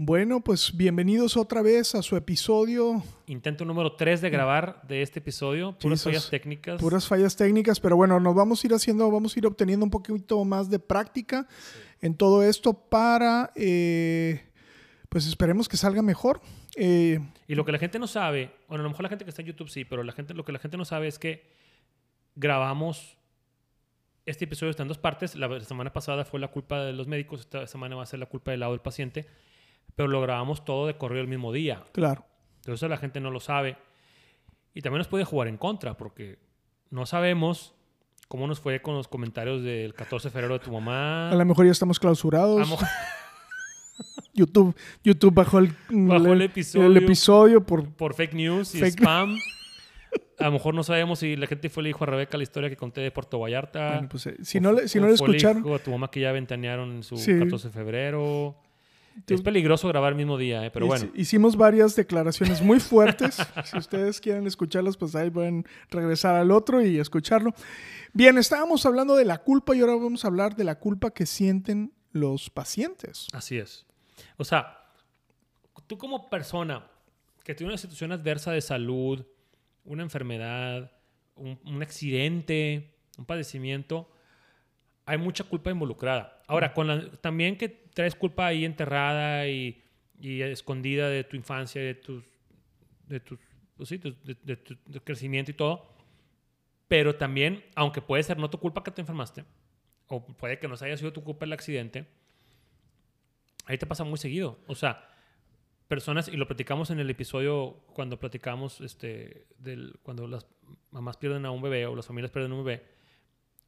Bueno, 0.00 0.38
pues 0.44 0.76
bienvenidos 0.76 1.36
otra 1.36 1.60
vez 1.60 1.96
a 1.96 2.02
su 2.02 2.14
episodio. 2.14 3.02
Intento 3.26 3.64
número 3.64 3.96
3 3.96 4.20
de 4.20 4.30
grabar 4.30 4.80
de 4.86 5.02
este 5.02 5.18
episodio. 5.18 5.76
Puras 5.76 6.04
fallas 6.04 6.30
técnicas. 6.30 6.80
Puras 6.80 7.08
fallas 7.08 7.34
técnicas, 7.34 7.80
pero 7.80 7.96
bueno, 7.96 8.20
nos 8.20 8.32
vamos 8.32 8.62
a 8.62 8.66
ir 8.68 8.74
haciendo, 8.74 9.10
vamos 9.10 9.34
a 9.34 9.40
ir 9.40 9.46
obteniendo 9.46 9.84
un 9.84 9.90
poquito 9.90 10.44
más 10.44 10.70
de 10.70 10.78
práctica 10.78 11.48
en 12.00 12.14
todo 12.14 12.44
esto 12.44 12.74
para, 12.74 13.50
eh, 13.56 14.48
pues 15.08 15.26
esperemos 15.26 15.68
que 15.68 15.76
salga 15.76 16.00
mejor. 16.00 16.40
Eh, 16.76 17.18
Y 17.48 17.56
lo 17.56 17.64
que 17.64 17.72
la 17.72 17.80
gente 17.80 17.98
no 17.98 18.06
sabe, 18.06 18.52
bueno, 18.68 18.82
a 18.82 18.84
lo 18.84 18.90
mejor 18.90 19.02
la 19.02 19.08
gente 19.08 19.24
que 19.24 19.30
está 19.30 19.42
en 19.42 19.48
YouTube 19.48 19.68
sí, 19.68 19.84
pero 19.84 20.04
la 20.04 20.12
gente, 20.12 20.32
lo 20.32 20.44
que 20.44 20.52
la 20.52 20.60
gente 20.60 20.76
no 20.76 20.84
sabe 20.84 21.08
es 21.08 21.18
que 21.18 21.42
grabamos 22.36 23.18
este 24.26 24.44
episodio 24.44 24.70
está 24.70 24.84
en 24.84 24.88
dos 24.90 24.98
partes. 24.98 25.34
La 25.34 25.58
semana 25.64 25.92
pasada 25.92 26.24
fue 26.24 26.38
la 26.38 26.52
culpa 26.52 26.84
de 26.84 26.92
los 26.92 27.08
médicos, 27.08 27.40
esta 27.40 27.66
semana 27.66 27.96
va 27.96 28.04
a 28.04 28.06
ser 28.06 28.20
la 28.20 28.26
culpa 28.26 28.52
del 28.52 28.60
lado 28.60 28.74
del 28.74 28.80
paciente, 28.80 29.26
pero 29.96 30.08
lo 30.08 30.20
grabamos 30.20 30.64
todo 30.64 30.86
de 30.86 30.96
corrido 30.96 31.22
el 31.22 31.28
mismo 31.28 31.52
día. 31.52 31.84
claro. 31.92 32.24
Entonces 32.60 32.90
la 32.90 32.98
gente 32.98 33.18
no 33.20 33.30
lo 33.30 33.40
sabe. 33.40 33.78
Y 34.74 34.82
también 34.82 34.98
nos 34.98 35.08
puede 35.08 35.24
jugar 35.24 35.48
en 35.48 35.56
contra, 35.56 35.96
porque 35.96 36.38
no 36.90 37.06
sabemos 37.06 37.74
cómo 38.28 38.46
nos 38.46 38.60
fue 38.60 38.82
con 38.82 38.94
los 38.94 39.08
comentarios 39.08 39.62
del 39.62 39.94
14 39.94 40.28
de 40.28 40.32
febrero 40.32 40.54
de 40.58 40.60
tu 40.64 40.70
mamá. 40.72 41.30
A 41.30 41.34
lo 41.34 41.44
mejor 41.46 41.64
ya 41.64 41.72
estamos 41.72 41.96
A 41.96 42.00
clausurados. 42.00 42.60
lo 42.60 42.66
mejor- 42.66 42.86
YouTube, 44.34 44.76
YouTube 45.02 45.34
bajó 45.34 45.58
el, 45.60 45.74
Bajó 45.90 46.32
el 46.32 46.42
episodio. 46.42 46.86
el 46.86 46.96
episodio 46.98 47.64
por 47.64 47.88
por 47.96 48.14
fake 48.14 48.34
news 48.34 48.74
y 48.74 48.80
Fake- 48.80 49.00
spam. 49.00 49.36
A 50.38 50.44
lo 50.44 50.52
mejor 50.52 50.74
no 50.74 50.84
sabemos 50.84 51.18
si 51.18 51.34
la 51.36 51.46
gente 51.48 51.68
fue 51.68 51.82
le 51.82 51.88
dijo 51.88 52.04
a 52.04 52.06
Rebeca 52.06 52.36
la 52.36 52.44
historia 52.44 52.68
que 52.70 52.76
conté 52.76 53.00
de 53.00 53.10
Puerto 53.10 53.40
Vallarta. 53.40 53.94
Bueno, 53.94 54.08
pues, 54.08 54.26
eh, 54.26 54.36
si 54.42 54.58
O 54.58 54.60
no 54.60 54.72
le, 54.72 54.86
si 54.88 54.98
o 54.98 55.00
no 55.00 55.08
le 55.08 55.14
escucharon, 55.14 55.64
a 55.74 55.78
tu 55.80 55.90
mamá 55.90 56.10
que 56.10 56.20
ya 56.20 56.30
ventanearon 56.32 56.90
en 56.92 57.02
su 57.02 57.16
Sí. 57.16 57.36
14 57.38 57.68
de 57.68 57.74
febrero. 57.74 58.56
Es 59.26 59.42
peligroso 59.42 59.88
grabar 59.88 60.12
el 60.12 60.16
mismo 60.16 60.36
día, 60.38 60.64
¿eh? 60.64 60.70
pero 60.70 60.86
bueno. 60.86 61.10
hicimos 61.14 61.56
varias 61.56 61.96
declaraciones 61.96 62.62
muy 62.62 62.80
fuertes. 62.80 63.36
si 63.64 63.78
ustedes 63.78 64.20
quieren 64.20 64.46
escucharlas, 64.46 64.96
pues 64.96 65.14
ahí 65.14 65.30
pueden 65.30 65.66
regresar 65.90 66.36
al 66.36 66.50
otro 66.50 66.82
y 66.84 66.98
escucharlo. 66.98 67.52
Bien, 68.12 68.38
estábamos 68.38 68.84
hablando 68.86 69.16
de 69.16 69.24
la 69.24 69.38
culpa 69.38 69.74
y 69.74 69.80
ahora 69.80 69.94
vamos 69.94 70.24
a 70.24 70.28
hablar 70.28 70.56
de 70.56 70.64
la 70.64 70.78
culpa 70.78 71.10
que 71.10 71.26
sienten 71.26 71.92
los 72.12 72.50
pacientes. 72.50 73.28
Así 73.32 73.58
es. 73.58 73.86
O 74.36 74.44
sea, 74.44 74.78
tú 75.86 75.98
como 75.98 76.28
persona 76.30 76.86
que 77.44 77.54
tiene 77.54 77.72
una 77.72 77.78
situación 77.78 78.12
adversa 78.12 78.52
de 78.52 78.60
salud, 78.60 79.24
una 79.84 80.02
enfermedad, 80.02 80.92
un, 81.34 81.58
un 81.64 81.82
accidente, 81.82 82.94
un 83.16 83.24
padecimiento, 83.24 84.10
hay 85.06 85.18
mucha 85.18 85.44
culpa 85.44 85.70
involucrada. 85.70 86.37
Ahora, 86.48 86.74
con 86.74 86.88
la- 86.88 87.10
también 87.20 87.56
que 87.56 87.68
traes 87.68 88.16
culpa 88.16 88.46
ahí 88.48 88.64
enterrada 88.64 89.46
y, 89.46 89.80
y 90.20 90.42
escondida 90.42 91.08
de 91.08 91.22
tu 91.22 91.36
infancia, 91.36 91.80
de 91.80 91.94
tus, 91.94 92.24
de 93.06 93.20
tus, 93.20 93.38
pues 93.76 93.88
sí, 93.90 93.98
de, 93.98 94.16
de 94.42 94.56
tu 94.56 94.76
de 94.86 95.00
crecimiento 95.00 95.52
y 95.52 95.54
todo. 95.54 95.86
Pero 96.88 97.14
también, 97.16 97.64
aunque 97.76 98.00
puede 98.02 98.22
ser 98.24 98.38
no 98.38 98.50
tu 98.50 98.58
culpa 98.58 98.82
que 98.82 98.90
te 98.90 99.00
enfermaste, 99.02 99.44
o 100.08 100.24
puede 100.26 100.58
que 100.58 100.66
no 100.68 100.74
haya 100.80 100.96
sido 100.96 101.12
tu 101.12 101.22
culpa 101.22 101.44
el 101.44 101.52
accidente, 101.52 102.06
ahí 103.66 103.76
te 103.78 103.86
pasa 103.86 104.04
muy 104.04 104.18
seguido. 104.18 104.58
O 104.66 104.74
sea, 104.74 105.06
personas, 105.86 106.28
y 106.28 106.36
lo 106.36 106.46
platicamos 106.46 106.90
en 106.90 106.98
el 106.98 107.10
episodio 107.10 107.82
cuando 107.92 108.18
platicamos 108.18 108.80
este, 108.80 109.46
del, 109.58 109.98
cuando 110.02 110.26
las 110.26 110.46
mamás 110.90 111.18
pierden 111.18 111.44
a 111.46 111.50
un 111.50 111.60
bebé 111.62 111.86
o 111.86 111.94
las 111.94 112.06
familias 112.06 112.30
pierden 112.30 112.52
a 112.52 112.54
un 112.54 112.64
bebé, 112.64 112.84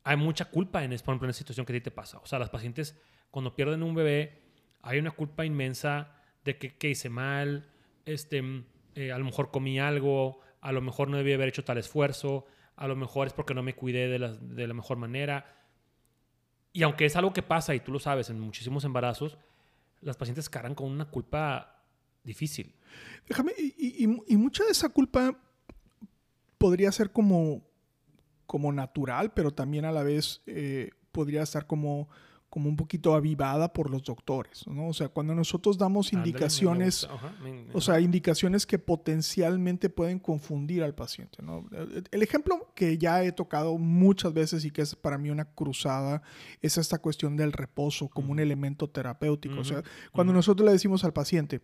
hay 0.04 0.16
mucha 0.16 0.46
culpa 0.46 0.82
en, 0.82 0.90
por 0.90 1.00
ejemplo, 1.12 1.28
en 1.28 1.34
situación 1.34 1.66
que 1.66 1.72
a 1.72 1.76
ti 1.76 1.80
te 1.82 1.90
pasa. 1.90 2.18
O 2.18 2.26
sea, 2.26 2.38
las 2.38 2.50
pacientes 2.50 2.98
cuando 3.30 3.54
pierden 3.54 3.82
un 3.82 3.94
bebé, 3.94 4.42
hay 4.82 4.98
una 4.98 5.10
culpa 5.10 5.44
inmensa 5.44 6.16
de 6.44 6.58
que, 6.58 6.76
que 6.76 6.88
hice 6.90 7.08
mal, 7.10 7.70
este, 8.06 8.42
mm, 8.42 8.64
eh, 8.94 9.12
a 9.12 9.18
lo 9.18 9.24
mejor 9.24 9.50
comí 9.50 9.78
algo, 9.78 10.40
a 10.60 10.72
lo 10.72 10.80
mejor 10.80 11.08
no 11.08 11.16
debí 11.16 11.32
haber 11.32 11.48
hecho 11.48 11.64
tal 11.64 11.78
esfuerzo, 11.78 12.46
a 12.76 12.88
lo 12.88 12.96
mejor 12.96 13.26
es 13.26 13.32
porque 13.32 13.54
no 13.54 13.62
me 13.62 13.74
cuidé 13.74 14.08
de 14.08 14.18
la, 14.18 14.32
de 14.32 14.66
la 14.66 14.74
mejor 14.74 14.96
manera. 14.96 15.56
Y 16.72 16.82
aunque 16.82 17.04
es 17.04 17.16
algo 17.16 17.32
que 17.32 17.42
pasa, 17.42 17.74
y 17.74 17.80
tú 17.80 17.92
lo 17.92 17.98
sabes, 17.98 18.30
en 18.30 18.40
muchísimos 18.40 18.84
embarazos, 18.84 19.36
las 20.00 20.16
pacientes 20.16 20.48
cargan 20.48 20.74
con 20.74 20.90
una 20.90 21.04
culpa 21.10 21.82
difícil. 22.24 22.74
Déjame, 23.28 23.52
y- 23.58 24.04
y 24.26 24.36
mucha 24.36 24.64
de 24.64 24.70
esa 24.70 24.88
culpa 24.88 25.36
podría 26.58 26.90
ser 26.92 27.10
como, 27.10 27.62
como 28.50 28.72
natural, 28.72 29.32
pero 29.32 29.52
también 29.52 29.84
a 29.84 29.92
la 29.92 30.02
vez 30.02 30.42
eh, 30.44 30.90
podría 31.12 31.44
estar 31.44 31.68
como, 31.68 32.08
como 32.48 32.68
un 32.68 32.74
poquito 32.74 33.14
avivada 33.14 33.72
por 33.72 33.88
los 33.88 34.02
doctores, 34.02 34.66
¿no? 34.66 34.88
O 34.88 34.92
sea, 34.92 35.08
cuando 35.08 35.36
nosotros 35.36 35.78
damos 35.78 36.12
indicaciones, 36.12 37.08
o 37.72 37.80
sea, 37.80 38.00
indicaciones 38.00 38.66
que 38.66 38.80
potencialmente 38.80 39.88
pueden 39.88 40.18
confundir 40.18 40.82
al 40.82 40.96
paciente, 40.96 41.40
¿no? 41.44 41.64
El 42.10 42.24
ejemplo 42.24 42.72
que 42.74 42.98
ya 42.98 43.22
he 43.22 43.30
tocado 43.30 43.78
muchas 43.78 44.34
veces 44.34 44.64
y 44.64 44.72
que 44.72 44.82
es 44.82 44.96
para 44.96 45.16
mí 45.16 45.30
una 45.30 45.44
cruzada 45.44 46.20
es 46.60 46.76
esta 46.76 46.98
cuestión 46.98 47.36
del 47.36 47.52
reposo 47.52 48.08
como 48.08 48.32
un 48.32 48.40
elemento 48.40 48.90
terapéutico. 48.90 49.60
O 49.60 49.64
sea, 49.64 49.84
cuando 50.10 50.32
nosotros 50.32 50.66
le 50.66 50.72
decimos 50.72 51.04
al 51.04 51.12
paciente, 51.12 51.60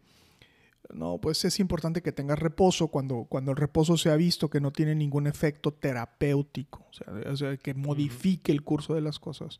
no, 0.95 1.19
pues 1.21 1.45
es 1.45 1.59
importante 1.61 2.03
que 2.03 2.13
tengas 2.13 2.39
reposo 2.39 2.89
cuando, 2.89 3.25
cuando 3.29 3.51
el 3.53 3.57
reposo 3.57 3.97
se 3.97 4.11
ha 4.11 4.17
visto 4.17 4.49
que 4.51 4.61
no 4.61 4.71
tiene 4.73 4.95
ningún 4.95 5.27
efecto 5.27 5.73
terapéutico, 5.73 6.87
o 6.89 6.93
sea, 6.93 7.13
o 7.33 7.37
sea, 7.37 7.57
que 7.57 7.75
modifique 7.75 8.53
el 8.53 8.63
curso 8.63 8.95
de 8.95 9.01
las 9.01 9.19
cosas. 9.19 9.59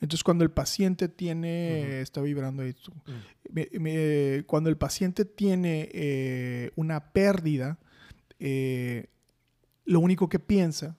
Entonces, 0.00 0.24
cuando 0.24 0.44
el 0.44 0.50
paciente 0.50 1.08
tiene, 1.08 2.00
está 2.00 2.20
vibrando 2.22 2.62
ahí. 2.62 2.74
Mm. 3.06 3.12
Me- 3.52 3.68
me- 3.78 4.44
cuando 4.46 4.68
el 4.70 4.76
paciente 4.76 5.24
tiene 5.24 5.88
eh, 5.92 6.70
una 6.76 7.12
pérdida, 7.12 7.78
eh, 8.40 9.06
lo 9.84 10.00
único 10.00 10.28
que 10.28 10.38
piensa 10.40 10.96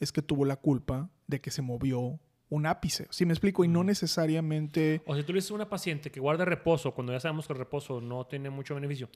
es 0.00 0.12
que 0.12 0.20
tuvo 0.22 0.44
la 0.44 0.56
culpa 0.56 1.10
de 1.26 1.40
que 1.40 1.50
se 1.50 1.62
movió 1.62 2.20
un 2.48 2.66
ápice. 2.66 3.06
¿Sí 3.10 3.26
me 3.26 3.32
explico? 3.32 3.64
Y 3.64 3.68
no 3.68 3.82
necesariamente... 3.84 5.02
O 5.06 5.16
si 5.16 5.22
tú 5.22 5.32
le 5.32 5.38
dices 5.38 5.50
a 5.50 5.54
una 5.54 5.68
paciente 5.68 6.10
que 6.10 6.20
guarda 6.20 6.44
reposo 6.44 6.94
cuando 6.94 7.12
ya 7.12 7.20
sabemos 7.20 7.46
que 7.46 7.52
el 7.52 7.58
reposo 7.58 8.00
no 8.00 8.26
tiene 8.26 8.50
mucho 8.50 8.74
beneficio 8.74 9.08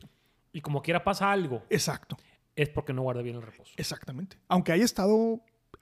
y 0.52 0.60
como 0.60 0.82
quiera 0.82 1.04
pasa 1.04 1.30
algo, 1.30 1.62
Exacto, 1.70 2.16
es 2.56 2.68
porque 2.70 2.92
no 2.92 3.02
guarda 3.02 3.22
bien 3.22 3.36
el 3.36 3.42
reposo. 3.42 3.72
exactamente. 3.76 4.36
Aunque 4.48 4.72
haya 4.72 4.84
estado 4.84 5.40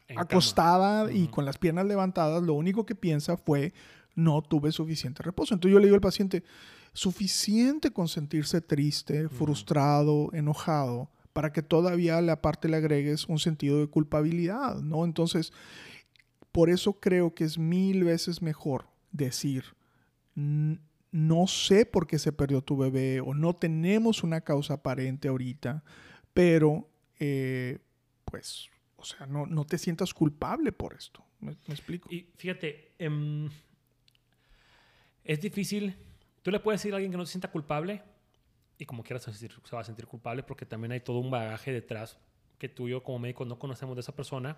En 0.08 0.16
cama. 0.16 0.22
acostada 0.22 1.10
y 1.12 1.22
Ujú. 1.24 1.30
con 1.30 1.44
las 1.46 1.56
piernas 1.58 1.86
levantadas, 1.86 2.42
lo 2.42 2.52
único 2.54 2.84
que 2.84 2.94
piensa 2.94 3.36
fue 3.38 3.72
no 4.14 4.42
tuve 4.42 4.70
suficiente 4.72 5.22
reposo. 5.22 5.54
Entonces 5.54 5.72
yo 5.72 5.78
le 5.78 5.86
digo 5.86 5.94
al 5.94 6.00
paciente, 6.02 6.42
suficiente 6.92 7.90
con 7.92 8.08
sentirse 8.08 8.60
triste, 8.60 9.28
frustrado, 9.28 10.30
enojado, 10.32 11.10
para 11.32 11.52
que 11.52 11.62
todavía 11.62 12.20
la 12.20 12.42
parte 12.42 12.68
le 12.68 12.76
agregues 12.76 13.26
un 13.28 13.38
sentido 13.38 13.78
de 13.80 13.86
culpabilidad, 13.86 14.80
¿no? 14.82 15.04
Entonces, 15.04 15.52
por 16.58 16.70
eso 16.70 16.94
creo 16.94 17.36
que 17.36 17.44
es 17.44 17.56
mil 17.56 18.02
veces 18.02 18.42
mejor 18.42 18.88
decir, 19.12 19.76
"N- 20.34 20.80
no 21.12 21.46
sé 21.46 21.86
por 21.86 22.08
qué 22.08 22.18
se 22.18 22.32
perdió 22.32 22.62
tu 22.62 22.76
bebé 22.76 23.20
o 23.20 23.32
no 23.32 23.54
tenemos 23.54 24.24
una 24.24 24.40
causa 24.40 24.74
aparente 24.74 25.28
ahorita, 25.28 25.84
pero 26.34 26.90
eh, 27.20 27.78
pues, 28.24 28.68
o 28.96 29.04
sea, 29.04 29.24
no, 29.28 29.46
no 29.46 29.66
te 29.66 29.78
sientas 29.78 30.12
culpable 30.12 30.72
por 30.72 30.94
esto. 30.94 31.24
¿Me, 31.38 31.52
explico? 31.68 32.12
Y 32.12 32.28
fíjate, 32.36 32.90
em, 32.98 33.48
es 35.22 35.40
difícil. 35.40 35.94
Tú 36.42 36.50
le 36.50 36.58
puedes 36.58 36.80
decir 36.80 36.92
a 36.92 36.96
alguien 36.96 37.12
que 37.12 37.18
no 37.18 37.24
se 37.24 37.34
sienta 37.34 37.52
culpable 37.52 38.02
y 38.78 38.84
como 38.84 39.04
quieras 39.04 39.22
se 39.22 39.76
va 39.76 39.80
a 39.82 39.84
sentir 39.84 40.08
culpable 40.08 40.42
porque 40.42 40.66
también 40.66 40.90
hay 40.90 41.02
todo 41.02 41.20
un 41.20 41.30
bagaje 41.30 41.70
detrás 41.70 42.18
que 42.58 42.68
tú 42.68 42.88
y 42.88 42.90
yo 42.90 43.04
como 43.04 43.20
médicos 43.20 43.46
no 43.46 43.60
conocemos 43.60 43.94
de 43.94 44.00
esa 44.00 44.16
persona 44.16 44.56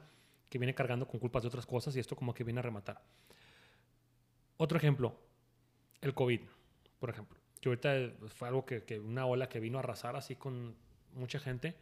que 0.51 0.59
viene 0.59 0.75
cargando 0.75 1.07
con 1.07 1.21
culpas 1.21 1.43
de 1.43 1.49
otras 1.49 1.65
cosas 1.65 1.97
y 1.97 2.01
esto 2.01 2.17
como 2.17 2.35
que 2.35 2.45
viene 2.45 2.59
a 2.59 2.63
rematar. 2.63 3.01
Otro 4.59 4.77
ejemplo, 4.77 5.17
el 6.03 6.13
COVID, 6.13 6.41
por 6.99 7.09
ejemplo. 7.09 7.39
Que 7.61 7.69
ahorita 7.69 7.97
eh, 7.97 8.15
fue 8.27 8.49
algo 8.49 8.67
que, 8.67 8.83
que 8.85 8.99
una 8.99 9.25
ola 9.25 9.49
que 9.49 9.61
vino 9.61 9.79
a 9.79 9.81
arrasar 9.81 10.17
así 10.17 10.35
con 10.35 10.75
mucha 11.15 11.39
gente. 11.39 11.77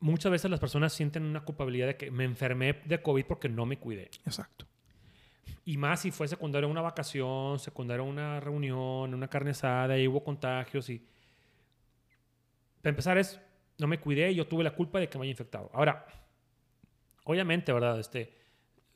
Muchas 0.00 0.30
veces 0.30 0.50
las 0.50 0.60
personas 0.60 0.92
sienten 0.92 1.24
una 1.24 1.40
culpabilidad 1.40 1.86
de 1.86 1.96
que 1.96 2.10
me 2.10 2.24
enfermé 2.24 2.82
de 2.84 3.00
COVID 3.00 3.24
porque 3.24 3.48
no 3.48 3.64
me 3.64 3.78
cuidé. 3.78 4.10
Exacto. 4.26 4.66
Y 5.64 5.78
más 5.78 6.00
si 6.00 6.10
fue 6.10 6.28
secundario 6.28 6.68
a 6.68 6.70
una 6.70 6.82
vacación, 6.82 7.58
secundario 7.58 8.04
a 8.04 8.06
una 8.06 8.38
reunión, 8.38 9.14
una 9.14 9.28
carne 9.28 9.50
asada, 9.50 9.98
y 9.98 10.06
hubo 10.06 10.22
contagios 10.22 10.90
y... 10.90 11.04
Para 12.82 12.90
empezar 12.90 13.18
es, 13.18 13.40
no 13.78 13.88
me 13.88 13.98
cuidé 13.98 14.30
y 14.30 14.36
yo 14.36 14.46
tuve 14.46 14.62
la 14.62 14.74
culpa 14.74 15.00
de 15.00 15.08
que 15.08 15.18
me 15.18 15.24
haya 15.24 15.30
infectado. 15.30 15.70
Ahora, 15.72 16.06
obviamente, 17.26 17.72
¿verdad? 17.72 18.00
Este, 18.00 18.32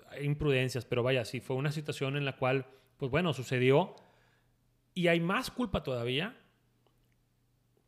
hay 0.09 0.25
imprudencias, 0.25 0.85
pero 0.87 1.03
vaya, 1.03 1.25
sí, 1.27 1.41
fue 1.41 1.57
una 1.57 1.71
situación 1.71 2.17
en 2.17 2.25
la 2.25 2.37
cual, 2.37 2.67
pues 2.97 3.11
bueno, 3.11 3.33
sucedió. 3.35 3.95
Y 4.95 5.07
hay 5.09 5.21
más 5.21 5.51
culpa 5.51 5.83
todavía 5.83 6.37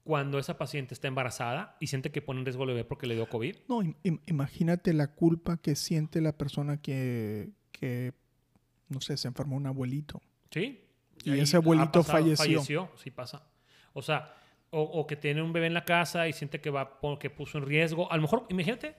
cuando 0.04 0.38
esa 0.38 0.58
paciente 0.58 0.94
está 0.94 1.08
embarazada 1.08 1.76
y 1.80 1.86
siente 1.86 2.10
que 2.10 2.22
pone 2.22 2.40
en 2.40 2.46
riesgo 2.46 2.64
al 2.64 2.70
bebé 2.70 2.84
porque 2.84 3.06
le 3.06 3.14
dio 3.14 3.28
COVID. 3.28 3.56
No, 3.68 3.82
im- 3.82 3.96
im- 4.02 4.20
imagínate 4.26 4.92
la 4.92 5.08
culpa 5.14 5.56
que 5.58 5.76
siente 5.76 6.20
la 6.20 6.32
persona 6.36 6.80
que, 6.82 7.50
que, 7.70 8.12
no 8.88 9.00
sé, 9.00 9.16
se 9.16 9.28
enfermó 9.28 9.56
un 9.56 9.66
abuelito. 9.66 10.20
Sí. 10.50 10.84
Y 11.24 11.30
ahí 11.30 11.40
ese 11.40 11.56
abuelito 11.56 12.00
pasado- 12.00 12.18
falleció. 12.18 12.44
Falleció, 12.44 12.90
sí 12.96 13.10
pasa. 13.10 13.46
O 13.92 14.02
sea, 14.02 14.34
o, 14.70 14.80
o 14.82 15.06
que 15.06 15.14
tiene 15.16 15.40
un 15.42 15.52
bebé 15.52 15.66
en 15.66 15.74
la 15.74 15.84
casa 15.84 16.26
y 16.26 16.32
siente 16.32 16.60
que 16.60 16.70
va 16.70 16.98
que 17.20 17.30
puso 17.30 17.58
en 17.58 17.66
riesgo. 17.66 18.10
A 18.10 18.16
lo 18.16 18.22
mejor, 18.22 18.46
imagínate, 18.48 18.96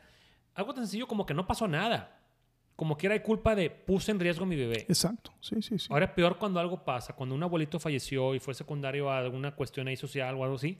algo 0.55 0.73
tan 0.73 0.83
sencillo 0.85 1.07
como 1.07 1.25
que 1.25 1.33
no 1.33 1.45
pasó 1.45 1.67
nada. 1.67 2.19
Como 2.75 2.97
quiera 2.97 3.13
hay 3.13 3.21
culpa 3.21 3.55
de 3.55 3.69
puse 3.69 4.11
en 4.11 4.19
riesgo 4.19 4.43
a 4.43 4.47
mi 4.47 4.55
bebé. 4.55 4.85
Exacto, 4.89 5.31
sí, 5.39 5.61
sí, 5.61 5.77
sí. 5.77 5.87
Ahora 5.91 6.05
es 6.05 6.11
peor 6.11 6.37
cuando 6.37 6.59
algo 6.59 6.83
pasa, 6.83 7.13
cuando 7.13 7.35
un 7.35 7.43
abuelito 7.43 7.79
falleció 7.79 8.33
y 8.33 8.39
fue 8.39 8.53
secundario 8.55 9.11
a 9.11 9.19
alguna 9.19 9.55
cuestión 9.55 9.87
ahí 9.87 9.95
social 9.95 10.35
o 10.35 10.43
algo 10.43 10.55
así. 10.55 10.79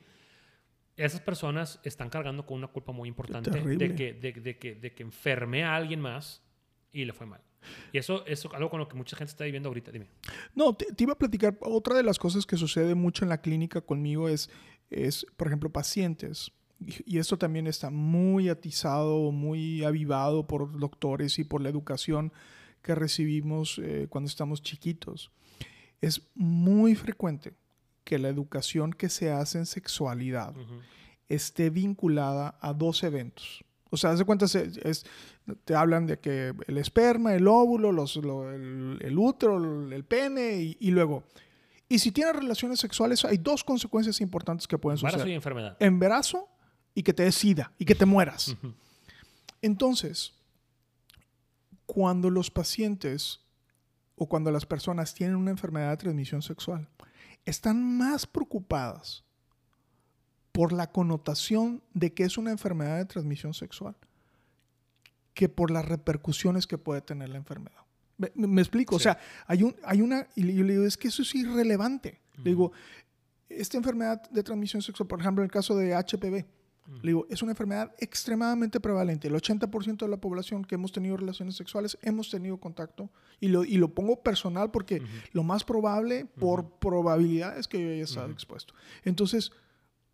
Esas 0.96 1.20
personas 1.20 1.80
están 1.84 2.10
cargando 2.10 2.46
con 2.46 2.58
una 2.58 2.68
culpa 2.68 2.92
muy 2.92 3.08
importante 3.08 3.50
de 3.50 3.94
que, 3.94 4.12
de, 4.12 4.32
de 4.32 4.58
que, 4.58 4.74
de 4.74 4.92
que 4.92 5.02
enfermé 5.02 5.64
a 5.64 5.74
alguien 5.74 6.00
más 6.00 6.42
y 6.92 7.04
le 7.04 7.12
fue 7.12 7.26
mal. 7.26 7.40
Y 7.92 7.98
eso 7.98 8.24
eso 8.26 8.48
es 8.48 8.54
algo 8.54 8.70
con 8.70 8.80
lo 8.80 8.88
que 8.88 8.96
mucha 8.96 9.16
gente 9.16 9.30
está 9.30 9.44
viviendo 9.44 9.68
ahorita. 9.68 9.90
Dime. 9.90 10.06
No, 10.54 10.74
te, 10.74 10.86
te 10.92 11.04
iba 11.04 11.12
a 11.12 11.18
platicar, 11.18 11.56
otra 11.60 11.96
de 11.96 12.02
las 12.02 12.18
cosas 12.18 12.46
que 12.46 12.56
sucede 12.56 12.94
mucho 12.94 13.24
en 13.24 13.28
la 13.28 13.40
clínica 13.40 13.80
conmigo 13.80 14.28
es, 14.28 14.50
es 14.90 15.26
por 15.36 15.48
ejemplo, 15.48 15.70
pacientes. 15.70 16.52
Y, 17.06 17.18
esto 17.18 17.36
también 17.38 17.66
está 17.66 17.90
muy 17.90 18.48
atizado, 18.48 19.30
muy 19.32 19.84
avivado 19.84 20.46
por 20.46 20.78
doctores 20.78 21.38
y 21.38 21.44
por 21.44 21.60
la 21.60 21.68
educación 21.68 22.32
que 22.82 22.94
recibimos 22.94 23.80
eh, 23.82 24.06
cuando 24.10 24.28
estamos 24.28 24.62
chiquitos. 24.62 25.30
Es 26.00 26.22
muy 26.34 26.94
frecuente 26.94 27.54
que 28.04 28.18
la 28.18 28.28
educación 28.28 28.92
que 28.92 29.08
se 29.08 29.30
hace 29.30 29.58
en 29.58 29.66
sexualidad 29.66 30.54
esté 31.28 31.70
vinculada 31.70 32.58
a 32.60 32.74
dos 32.74 33.02
eventos. 33.02 33.64
O 33.90 33.96
sea, 33.96 34.10
haz 34.10 34.18
de 34.18 34.24
cuenta, 34.24 34.46
se- 34.48 34.70
es- 34.82 35.06
te 35.64 35.74
hablan 35.74 36.06
de 36.06 36.18
que 36.18 36.52
el 36.66 36.78
esperma, 36.78 37.34
el 37.34 37.46
óvulo, 37.46 37.92
los, 37.92 38.16
lo- 38.16 38.52
el, 38.52 38.98
el 39.00 39.18
útero, 39.18 39.90
el, 39.90 40.04
pene 40.04 40.56
y, 40.60 40.76
y 40.80 40.90
luego. 40.90 41.24
Y 41.88 41.98
si 42.00 42.10
tienes 42.12 42.34
relaciones 42.36 42.80
sexuales, 42.80 43.24
hay 43.24 43.38
dos 43.38 43.62
consecuencias 43.62 44.20
importantes 44.20 44.66
que 44.66 44.76
pueden 44.78 44.98
Embarazo 44.98 45.18
y 45.18 45.20
suceder. 45.20 45.36
enfermedad. 45.36 45.76
Embarazo 45.80 46.48
y 46.94 47.02
que 47.02 47.12
te 47.12 47.24
des 47.24 47.34
sida 47.34 47.72
y 47.78 47.84
que 47.84 47.94
te 47.94 48.06
mueras. 48.06 48.56
Entonces, 49.62 50.34
cuando 51.86 52.30
los 52.30 52.50
pacientes 52.50 53.40
o 54.16 54.26
cuando 54.28 54.50
las 54.50 54.64
personas 54.66 55.14
tienen 55.14 55.36
una 55.36 55.50
enfermedad 55.50 55.90
de 55.90 55.96
transmisión 55.96 56.42
sexual, 56.42 56.88
están 57.44 57.82
más 57.98 58.26
preocupadas 58.26 59.24
por 60.52 60.72
la 60.72 60.90
connotación 60.92 61.82
de 61.94 62.12
que 62.14 62.24
es 62.24 62.38
una 62.38 62.50
enfermedad 62.52 62.98
de 62.98 63.04
transmisión 63.06 63.54
sexual 63.54 63.96
que 65.34 65.48
por 65.48 65.72
las 65.72 65.84
repercusiones 65.84 66.66
que 66.66 66.78
puede 66.78 67.00
tener 67.00 67.28
la 67.28 67.38
enfermedad. 67.38 67.80
¿Me, 68.36 68.60
explico? 68.62 68.94
O 68.94 69.00
sea, 69.00 69.18
hay, 69.48 69.64
un, 69.64 69.74
hay 69.84 70.00
una... 70.00 70.28
Y 70.36 70.44
le- 70.44 70.54
yo 70.54 70.62
le 70.62 70.74
digo, 70.74 70.84
es 70.86 70.96
que 70.96 71.08
eso 71.08 71.22
es 71.22 71.34
irrelevante. 71.34 72.20
Le 72.38 72.44
digo, 72.50 72.70
esta 73.48 73.76
enfermedad 73.76 74.22
de 74.30 74.42
transmisión 74.44 74.80
sexual, 74.80 75.08
por 75.08 75.18
ejemplo, 75.20 75.42
en 75.42 75.46
el 75.46 75.50
caso 75.50 75.74
de 75.76 75.92
HPV, 75.96 76.46
le 77.02 77.08
digo, 77.10 77.26
es 77.30 77.42
una 77.42 77.52
enfermedad 77.52 77.94
extremadamente 77.98 78.78
prevalente. 78.80 79.28
El 79.28 79.34
80% 79.34 79.98
de 79.98 80.08
la 80.08 80.18
población 80.18 80.64
que 80.64 80.74
hemos 80.74 80.92
tenido 80.92 81.16
relaciones 81.16 81.56
sexuales 81.56 81.96
hemos 82.02 82.30
tenido 82.30 82.58
contacto. 82.58 83.10
Y 83.40 83.48
lo, 83.48 83.64
y 83.64 83.76
lo 83.78 83.94
pongo 83.94 84.22
personal 84.22 84.70
porque 84.70 85.00
lo 85.32 85.42
más 85.44 85.64
probable, 85.64 86.26
por 86.26 86.70
probabilidad, 86.78 87.58
es 87.58 87.66
que 87.68 87.80
yo 87.82 87.90
haya 87.90 88.04
estado 88.04 88.30
expuesto. 88.30 88.74
Entonces, 89.04 89.50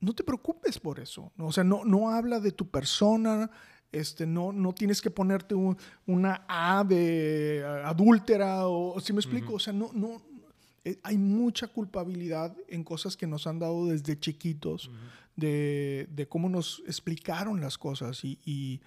no 0.00 0.14
te 0.14 0.22
preocupes 0.24 0.78
por 0.78 1.00
eso. 1.00 1.32
¿no? 1.36 1.48
O 1.48 1.52
sea, 1.52 1.64
no, 1.64 1.84
no 1.84 2.10
habla 2.10 2.40
de 2.40 2.52
tu 2.52 2.68
persona. 2.70 3.50
Este, 3.92 4.24
no, 4.24 4.52
no 4.52 4.72
tienes 4.72 5.02
que 5.02 5.10
ponerte 5.10 5.56
un- 5.56 5.76
una 6.06 6.44
A 6.48 6.84
de 6.84 7.64
adúltera 7.84 8.68
o 8.68 9.00
si 9.00 9.12
me 9.12 9.18
explico, 9.18 9.54
o 9.54 9.58
sea, 9.58 9.72
no, 9.72 9.90
no, 9.92 10.22
hay 11.02 11.18
mucha 11.18 11.68
culpabilidad 11.68 12.56
en 12.68 12.84
cosas 12.84 13.16
que 13.16 13.26
nos 13.26 13.46
han 13.46 13.58
dado 13.58 13.86
desde 13.86 14.18
chiquitos 14.18 14.90
de, 15.36 16.08
de 16.10 16.26
cómo 16.28 16.48
nos 16.48 16.82
explicaron 16.86 17.60
las 17.60 17.76
cosas 17.78 18.24
y, 18.24 18.38
y, 18.44 18.80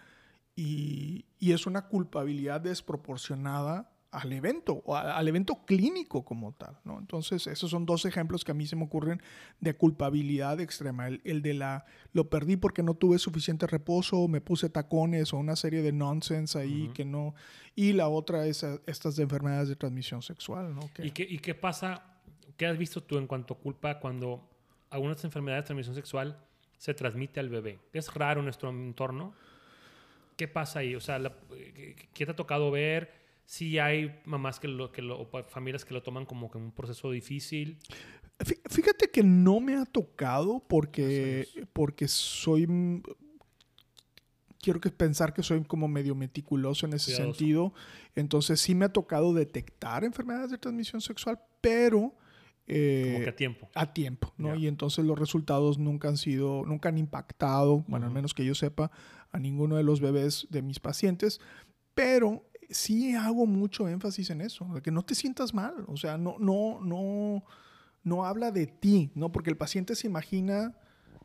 y- 0.55 1.25
y 1.39 1.51
es 1.51 1.65
una 1.67 1.87
culpabilidad 1.87 2.61
desproporcionada 2.61 3.89
al 4.13 4.31
evento, 4.31 4.81
o 4.85 4.95
a- 4.95 5.17
al 5.17 5.27
evento 5.27 5.65
clínico 5.65 6.23
como 6.23 6.53
tal, 6.53 6.77
¿no? 6.85 6.99
Entonces, 6.99 7.47
esos 7.47 7.71
son 7.71 7.85
dos 7.85 8.05
ejemplos 8.05 8.43
que 8.43 8.51
a 8.51 8.53
mí 8.53 8.65
se 8.67 8.75
me 8.75 8.83
ocurren 8.85 9.21
de 9.59 9.73
culpabilidad 9.75 10.59
extrema. 10.61 11.07
El, 11.07 11.19
el 11.25 11.41
de 11.41 11.53
la, 11.55 11.85
lo 12.13 12.29
perdí 12.29 12.55
porque 12.55 12.83
no 12.83 12.93
tuve 12.93 13.17
suficiente 13.19 13.67
reposo, 13.67 14.27
me 14.27 14.39
puse 14.39 14.69
tacones 14.69 15.33
o 15.33 15.37
una 15.37 15.55
serie 15.55 15.81
de 15.81 15.91
nonsense 15.91 16.57
ahí 16.59 16.89
que 16.93 17.05
no... 17.05 17.33
Y 17.75 17.93
la 17.93 18.07
otra 18.07 18.45
es 18.45 18.61
eh, 18.63 18.79
estas 18.85 19.15
de 19.15 19.23
enfermedades 19.23 19.67
de 19.67 19.75
transmisión 19.75 20.21
sexual, 20.21 20.75
¿no? 20.75 20.81
Que- 20.93 21.07
¿Y 21.07 21.11
qué, 21.11 21.23
¿Y 21.27 21.39
qué 21.39 21.55
pasa? 21.55 22.03
¿Qué 22.55 22.67
has 22.67 22.77
visto 22.77 23.01
tú 23.01 23.17
en 23.17 23.25
cuanto 23.25 23.55
a 23.55 23.57
culpa 23.57 23.99
cuando 23.99 24.47
algunas 24.91 25.23
enfermedades 25.23 25.63
de 25.63 25.67
transmisión 25.67 25.95
sexual 25.95 26.37
se 26.77 26.93
transmite 26.93 27.39
al 27.39 27.49
bebé? 27.49 27.79
Es 27.93 28.13
raro 28.13 28.41
en 28.41 28.45
nuestro 28.45 28.69
entorno. 28.69 29.33
¿Qué 30.37 30.47
pasa 30.47 30.79
ahí? 30.79 30.93
O 30.95 30.99
sea, 30.99 31.17
la- 31.19 31.33
¿qué, 31.49 31.95
qué 32.13 32.25
te 32.25 32.31
ha 32.31 32.35
tocado 32.35 32.69
ver? 32.69 33.22
Si 33.45 33.77
hay 33.79 34.21
mamás 34.25 34.59
que 34.59 34.67
lo, 34.67 34.91
que 34.91 35.01
lo, 35.01 35.19
o 35.19 35.43
familias 35.47 35.85
que 35.85 35.93
lo 35.93 36.01
toman 36.01 36.25
como 36.25 36.49
que 36.49 36.57
un 36.57 36.71
proceso 36.71 37.11
difícil. 37.11 37.77
Fí- 38.39 38.59
Fíjate 38.69 39.09
que 39.11 39.21
no 39.23 39.59
me 39.59 39.75
ha 39.75 39.85
tocado 39.85 40.63
porque, 40.67 41.47
porque 41.73 42.07
soy... 42.07 42.67
Quiero 44.61 44.79
que 44.79 44.89
pensar 44.91 45.33
que 45.33 45.43
soy 45.43 45.61
como 45.65 45.89
medio 45.89 46.15
meticuloso 46.15 46.85
en 46.85 46.93
ese 46.93 47.11
Cuidadoso. 47.11 47.37
sentido. 47.37 47.73
Entonces 48.15 48.61
sí 48.61 48.73
me 48.75 48.85
ha 48.85 48.93
tocado 48.93 49.33
detectar 49.33 50.05
enfermedades 50.05 50.51
de 50.51 50.57
transmisión 50.57 51.01
sexual, 51.01 51.37
pero 51.59 52.15
eh, 52.65 53.09
Como 53.11 53.23
que 53.25 53.29
a 53.29 53.35
tiempo. 53.35 53.69
a 53.75 53.93
tiempo, 53.93 54.33
¿no? 54.37 54.55
Ya. 54.55 54.61
Y 54.61 54.67
entonces 54.67 55.03
los 55.03 55.19
resultados 55.19 55.79
nunca 55.79 56.07
han 56.07 56.15
sido, 56.15 56.63
nunca 56.65 56.87
han 56.87 56.97
impactado, 56.97 57.83
bueno, 57.89 58.05
al 58.05 58.11
Ujú. 58.11 58.15
menos 58.15 58.33
que 58.33 58.45
yo 58.45 58.55
sepa, 58.55 58.89
a 59.31 59.37
ninguno 59.39 59.75
de 59.75 59.83
los 59.83 59.99
bebés 59.99 60.47
de 60.49 60.61
mis 60.61 60.79
pacientes, 60.79 61.41
pero 61.93 62.45
sí 62.69 63.15
hago 63.15 63.45
mucho 63.45 63.87
énfasis 63.87 64.29
en 64.29 64.41
eso, 64.41 64.67
que 64.83 64.91
no 64.91 65.03
te 65.03 65.15
sientas 65.15 65.53
mal, 65.53 65.73
o 65.87 65.97
sea, 65.97 66.17
no, 66.17 66.37
no, 66.39 66.79
no, 66.81 67.43
no 68.03 68.25
habla 68.25 68.51
de 68.51 68.67
ti, 68.67 69.11
¿no? 69.15 69.31
Porque 69.31 69.49
el 69.49 69.57
paciente 69.57 69.95
se 69.95 70.07
imagina, 70.07 70.75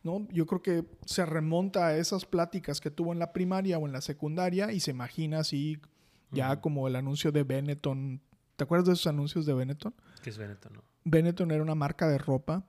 ¿no? 0.02 0.26
Yo 0.30 0.47
creo 0.47 0.62
que 0.62 0.85
se 1.04 1.25
remonta 1.26 1.88
a 1.88 1.97
esas 1.97 2.25
pláticas 2.25 2.80
que 2.80 2.90
tuvo 2.90 3.12
en 3.12 3.18
la 3.18 3.33
primaria 3.33 3.78
o 3.78 3.87
en 3.87 3.92
la 3.92 4.00
secundaria 4.00 4.73
y 4.73 4.80
se 4.80 4.90
imagina 4.92 5.40
así, 5.40 5.78
ya 6.30 6.61
como 6.61 6.87
el 6.88 6.97
anuncio 6.97 7.33
de 7.33 7.42
Benetton. 7.42 8.21
¿Te 8.57 8.64
acuerdas 8.64 8.87
de 8.88 8.92
esos 8.95 9.07
anuncios 9.07 9.47
de 9.47 9.54
Benetton? 9.54 9.95
Que 10.23 10.30
es 10.30 10.38
Benetton, 10.38 10.75
¿no? 10.75 10.83
Benetton 11.04 11.50
era 11.50 11.62
una 11.62 11.75
marca 11.75 12.09
de 12.09 12.18
ropa 12.18 12.66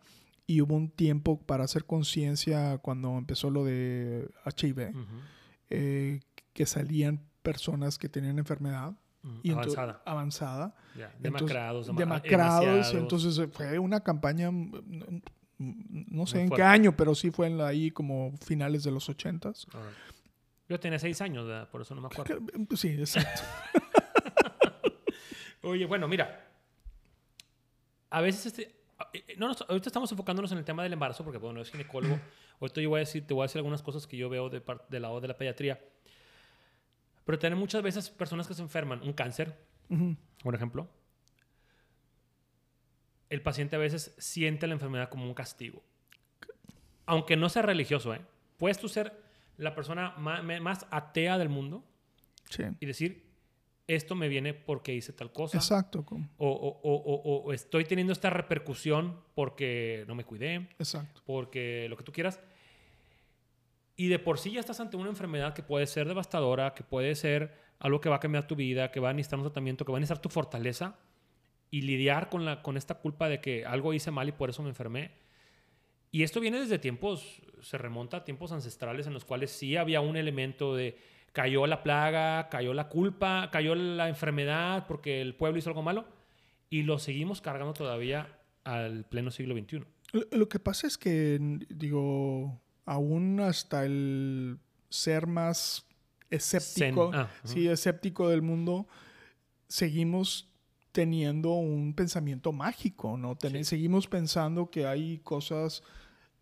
y 0.47 0.61
hubo 0.61 0.75
un 0.75 0.89
tiempo 0.89 1.39
para 1.39 1.63
hacer 1.65 1.85
conciencia 1.85 2.77
cuando 2.79 3.17
empezó 3.17 3.49
lo 3.49 3.63
de 3.65 4.29
HIV, 4.45 4.89
Ujú. 4.95 5.03
eh, 5.69 6.21
que 6.53 6.65
salían 6.65 7.28
personas 7.41 7.97
que 7.97 8.09
tenían 8.09 8.37
enfermedad 8.39 8.93
Ujú. 9.23 9.39
y 9.43 9.51
Avanzada. 9.51 10.01
avanzada. 10.05 10.75
Entonces, 10.95 11.21
Demacrados. 11.21 11.87
dema- 11.89 11.97
demacrados, 11.97 12.63
emaciados. 12.65 12.93
entonces 12.95 13.37
eh, 13.39 13.47
fue 13.51 13.79
una 13.79 14.01
campaña, 14.01 14.51
mm, 14.51 15.21
mm, 15.57 16.05
no 16.09 16.25
sé 16.25 16.37
Muy 16.37 16.43
en 16.45 16.49
qué 16.51 16.63
año, 16.63 16.95
pero 16.95 17.15
sí 17.15 17.31
fue 17.31 17.47
en 17.47 17.57
la- 17.57 17.67
ahí 17.67 17.91
como 17.91 18.33
finales 18.43 18.83
de 18.83 18.91
los 18.91 19.09
ochentas. 19.09 19.65
Órale. 19.73 19.91
Yo 20.69 20.79
tenía 20.79 20.99
seis 20.99 21.19
años, 21.21 21.47
¿verdad? 21.47 21.67
por 21.69 21.81
eso 21.81 21.95
no 21.95 22.01
me 22.01 22.07
acuerdo. 22.07 22.45
Que- 22.45 22.77
Sí, 22.77 22.89
exacto. 22.89 23.41
Oye, 25.61 25.85
bueno, 25.85 26.07
mira. 26.07 26.45
A 28.09 28.21
veces 28.21 28.47
este. 28.47 28.75
eh, 29.13 29.35
No, 29.37 29.47
nos- 29.47 29.61
ahorita 29.67 29.89
estamos 29.89 30.11
enfocándonos 30.11 30.51
en 30.51 30.57
el 30.59 30.65
tema 30.65 30.83
del 30.83 30.93
embarazo 30.93 31.23
porque, 31.23 31.37
bueno, 31.37 31.61
es 31.61 31.69
ginecólogo. 31.71 32.19
Ahorita 32.61 32.81
yo 32.81 32.89
voy 32.89 32.97
a 32.97 32.99
decir, 33.01 33.25
te 33.25 33.33
voy 33.33 33.43
a 33.43 33.45
decir 33.45 33.59
algunas 33.59 33.81
cosas 33.81 34.05
que 34.05 34.17
yo 34.17 34.27
veo 34.29 34.49
de 34.49 34.61
del 34.89 35.01
lado 35.01 35.21
de 35.21 35.29
la 35.29 35.37
pediatría. 35.37 35.79
Pero 37.29 37.37
tienen 37.37 37.59
muchas 37.59 37.83
veces 37.83 38.09
personas 38.09 38.47
que 38.47 38.55
se 38.55 38.63
enferman, 38.63 39.03
un 39.03 39.13
cáncer, 39.13 39.55
Ujú. 39.87 40.15
por 40.41 40.55
ejemplo. 40.55 40.89
El 43.29 43.43
paciente 43.43 43.75
a 43.75 43.79
veces 43.79 44.15
siente 44.17 44.65
la 44.65 44.73
enfermedad 44.73 45.09
como 45.09 45.25
un 45.25 45.35
castigo. 45.35 45.83
Aunque 47.05 47.37
no 47.37 47.47
sea 47.49 47.61
religioso, 47.61 48.15
¿eh? 48.15 48.21
Puedes 48.57 48.79
tú 48.79 48.89
ser 48.89 49.13
la 49.57 49.75
persona 49.75 50.15
me- 50.17 50.59
más 50.59 50.87
atea 50.89 51.37
del 51.37 51.49
mundo 51.49 51.83
Sí. 52.49 52.63
y 52.79 52.85
decir, 52.87 53.29
esto 53.85 54.15
me 54.15 54.27
viene 54.27 54.55
porque 54.55 54.95
hice 54.95 55.13
tal 55.13 55.31
cosa. 55.31 55.57
Exacto. 55.59 56.03
O, 56.09 56.47
o, 56.49 56.79
o, 56.81 57.41
o, 57.43 57.53
estoy 57.53 57.85
teniendo 57.85 58.11
esta 58.11 58.31
repercusión 58.31 59.21
porque 59.35 60.03
no 60.07 60.15
me 60.15 60.23
cuidé. 60.23 60.67
Exacto. 60.79 61.21
Porque 61.27 61.85
lo 61.91 61.95
que 61.95 62.03
tú 62.03 62.11
quieras. 62.11 62.39
Y 63.99 64.07
de 64.07 64.17
por 64.17 64.39
sí 64.39 64.51
ya 64.51 64.61
estás 64.61 64.79
ante 64.79 64.95
una 64.95 65.09
enfermedad 65.09 65.53
que 65.53 65.61
puede 65.61 65.85
ser 65.85 66.07
devastadora, 66.07 66.73
que 66.73 66.85
puede 66.85 67.15
ser 67.15 67.53
algo 67.79 67.99
que 67.99 68.07
va 68.07 68.15
a 68.15 68.19
cambiar 68.21 68.47
tu 68.47 68.55
vida, 68.55 68.91
que 68.91 69.01
va 69.01 69.09
a 69.09 69.13
necesitar 69.13 69.39
un 69.39 69.43
tratamiento, 69.43 69.83
que 69.83 69.91
va 69.91 69.97
a 69.97 69.99
necesitar 69.99 70.21
tu 70.21 70.29
fortaleza. 70.29 70.95
Y 71.69 71.81
lidiar 71.81 72.29
con, 72.29 72.45
la, 72.45 72.61
con 72.61 72.77
esta 72.77 72.95
culpa 72.95 73.27
de 73.27 73.41
que 73.41 73.65
algo 73.65 73.93
hice 73.93 74.09
mal 74.09 74.29
y 74.29 74.31
por 74.31 74.49
eso 74.49 74.63
me 74.63 74.69
enfermé. 74.69 75.11
Y 76.13 76.23
esto 76.23 76.39
viene 76.39 76.61
desde 76.61 76.79
tiempos, 76.79 77.41
se 77.61 77.77
remonta 77.77 78.15
a 78.15 78.23
tiempos 78.23 78.53
ancestrales 78.53 79.05
en 79.05 79.13
los 79.13 79.25
cuales 79.25 79.51
sí 79.51 79.75
había 79.75 79.99
un 79.99 80.15
elemento 80.15 80.77
de 80.77 80.97
cayó 81.33 81.67
la 81.67 81.83
plaga, 81.83 82.47
cayó 82.47 82.73
la 82.73 82.87
culpa, 82.87 83.49
cayó 83.51 83.75
la 83.75 84.07
enfermedad 84.07 84.87
porque 84.87 85.19
el 85.19 85.35
pueblo 85.35 85.59
hizo 85.59 85.71
algo 85.71 85.83
malo 85.83 86.05
y 86.69 86.83
lo 86.83 86.99
seguimos 86.99 87.41
cargando 87.41 87.73
todavía 87.73 88.39
al 88.63 89.03
pleno 89.03 89.29
siglo 89.29 89.57
XXI. 89.57 89.83
Lo 90.31 90.47
que 90.47 90.59
pasa 90.59 90.87
es 90.87 90.97
que, 90.97 91.37
digo, 91.67 92.61
aún 92.89 93.39
hasta 93.39 93.85
el 93.85 94.57
ser 94.89 95.27
más 95.27 95.85
escéptico, 96.31 97.11
ah, 97.13 97.29
sí, 97.43 97.67
escéptico 97.67 98.29
del 98.29 98.41
mundo, 98.41 98.87
seguimos 99.67 100.49
teniendo 100.91 101.51
un 101.51 101.93
pensamiento 101.93 102.51
mágico, 102.51 103.15
¿no? 103.15 103.37
Seguimos 103.61 104.07
pensando 104.07 104.71
que 104.71 104.87
hay 104.87 105.19
cosas 105.19 105.83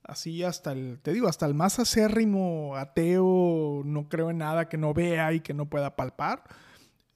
así 0.03 0.41
hasta 0.43 0.71
el, 0.71 0.99
te 1.01 1.11
digo, 1.11 1.27
hasta 1.27 1.45
el 1.45 1.53
más 1.53 1.79
acérrimo 1.79 2.77
ateo, 2.77 3.81
no 3.83 4.07
creo 4.07 4.29
en 4.29 4.37
nada 4.37 4.69
que 4.69 4.77
no 4.77 4.93
vea 4.93 5.33
y 5.33 5.41
que 5.41 5.53
no 5.53 5.65
pueda 5.65 5.97
palpar, 5.97 6.45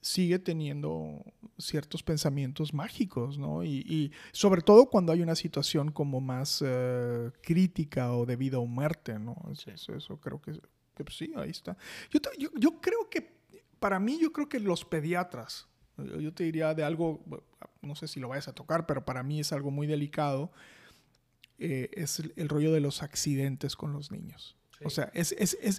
sigue 0.01 0.39
teniendo 0.39 1.24
ciertos 1.58 2.01
pensamientos 2.01 2.74
mágicos, 2.74 3.38
¿no? 3.38 3.63
Y, 3.63 4.12
sobre 4.31 4.62
todo 4.62 4.89
cuando 4.89 5.12
hay 5.12 5.22
una 5.22 5.36
situación 5.36 5.91
como 5.91 6.20
más 6.20 6.63
eh, 6.65 7.31
crítica 7.43 8.13
o 8.13 8.25
de 8.25 8.36
vida 8.36 8.58
o 8.60 8.65
muerte, 8.65 9.20
¿no? 9.20 9.38
Eso, 9.51 10.20
creo 10.20 10.41
que, 10.41 10.53
pues 10.96 11.17
sí, 11.17 11.31
ahí 11.36 11.51
está. 11.51 11.77
Yo, 12.10 12.50
yo, 12.58 12.81
creo 12.81 13.10
que, 13.10 13.31
para 13.79 14.00
mí, 14.00 14.20
yo 14.20 14.34
creo 14.34 14.50
que 14.50 14.60
los 14.60 14.84
pediatras, 14.86 15.67
yo 15.98 16.34
te 16.34 16.43
diría 16.43 16.74
de 16.74 16.84
algo, 16.84 17.24
no 17.81 17.96
sé 17.96 18.08
si 18.08 18.20
lo 18.20 18.29
vayas 18.29 18.48
a 18.48 18.53
tocar, 18.53 18.88
pero 18.88 19.05
para 19.05 19.22
mí 19.22 19.39
es 19.39 19.53
algo 19.53 19.70
muy 19.70 19.86
delicado, 19.86 20.51
eh, 21.60 21.91
es 21.93 22.20
el, 22.20 22.50
rollo 22.50 22.72
de 22.74 22.79
los 22.79 23.03
accidentes 23.03 23.75
con 23.75 23.93
los 23.93 24.12
niños. 24.12 24.58
O 24.84 24.89
sea, 24.89 25.12
es, 25.13 25.31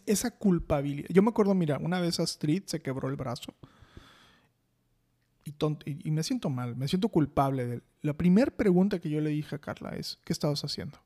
esa 0.07 0.31
culpabilidad. 0.31 1.09
Yo 1.11 1.23
me 1.23 1.31
acuerdo, 1.31 1.55
mira, 1.55 1.79
una 1.79 2.01
vez 2.01 2.21
Astrid 2.21 2.63
se 2.67 2.81
quebró 2.81 3.09
el 3.09 3.17
brazo. 3.17 3.53
Y, 5.45 5.55
y, 6.09 6.11
me 6.11 6.23
siento 6.23 6.51
mal, 6.51 6.77
me 6.77 6.87
siento 6.87 7.09
culpable 7.09 7.67
de 7.67 7.75
él. 7.75 7.83
La 8.01 8.13
primera 8.15 8.51
pregunta 8.51 9.01
que 9.01 9.11
yo 9.11 9.21
le 9.21 9.31
dije 9.31 9.57
a 9.57 9.59
Carla 9.59 9.91
es, 9.97 10.21
¿qué 10.25 10.33
estabas 10.33 10.65
haciendo? 10.65 10.99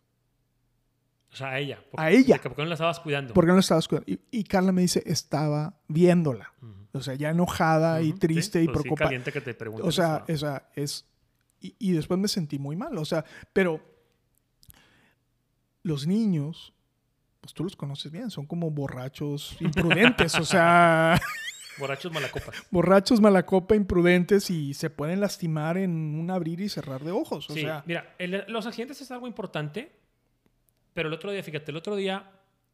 O 1.33 1.37
sea, 1.37 1.49
a 1.51 1.59
ella. 1.59 1.83
a 1.97 2.11
ella. 2.11 2.41
¿Por 2.43 2.55
qué 2.55 2.63
no 2.63 2.69
la 2.69 2.75
estabas 2.75 3.01
cuidando? 3.01 3.35
¿Por 3.35 3.45
qué 3.45 3.49
no 3.49 3.55
la 3.55 3.61
estabas 3.61 3.89
cuidando? 3.89 4.13
Y, 4.31 4.45
Carla 4.45 4.73
me 4.73 4.83
dice, 4.83 5.03
estaba 5.07 5.81
viéndola. 5.89 6.53
O 6.93 7.01
sea, 7.01 7.15
ya 7.15 7.31
enojada 7.31 8.01
y 8.01 8.13
triste 8.15 8.63
y 8.63 8.67
pues 8.67 8.81
preocupada. 8.81 9.11
Sí, 9.11 9.33
que 9.33 9.41
te 9.41 9.69
o 9.69 9.93
sea, 9.93 10.25
o 10.29 10.37
sea, 10.37 10.71
es... 10.75 11.07
Y, 11.61 11.75
y 11.79 11.93
después 11.93 12.19
me 12.19 12.29
sentí 12.29 12.59
muy 12.59 12.77
mal. 12.77 12.97
O 12.97 13.05
sea, 13.05 13.25
pero 13.53 13.83
los 15.83 16.07
niños, 16.07 16.75
pues 17.41 17.55
tú 17.55 17.65
los 17.65 17.77
conoces 17.77 18.11
bien, 18.13 18.31
son 18.31 18.47
como 18.47 18.71
borrachos 18.71 19.57
imprudentes, 19.61 20.35
o 20.37 20.45
sea... 20.45 21.21
Borrachos 21.79 22.13
malacopa. 22.13 22.53
Borrachos 22.71 23.21
malacopa 23.21 23.75
imprudentes 23.77 24.51
y 24.51 24.75
se 24.75 24.91
pueden 24.91 25.21
lastimar 25.21 25.77
en 25.77 26.19
un 26.19 26.31
abrir 26.31 26.61
y 26.61 26.69
cerrar 26.69 27.03
de 27.03 27.13
ojos. 27.13 27.51
O 27.51 27.55
sí, 27.55 27.63
sea... 27.63 27.83
mira, 27.87 28.15
los 28.49 28.67
accidentes 28.67 29.01
es 29.01 29.11
algo 29.11 29.27
importante, 29.27 29.93
pero 30.95 31.09
el 31.09 31.15
otro 31.15 31.31
día, 31.31 31.43
fíjate, 31.43 31.71
el 31.71 31.77
otro 31.77 31.97
día, 31.97 32.31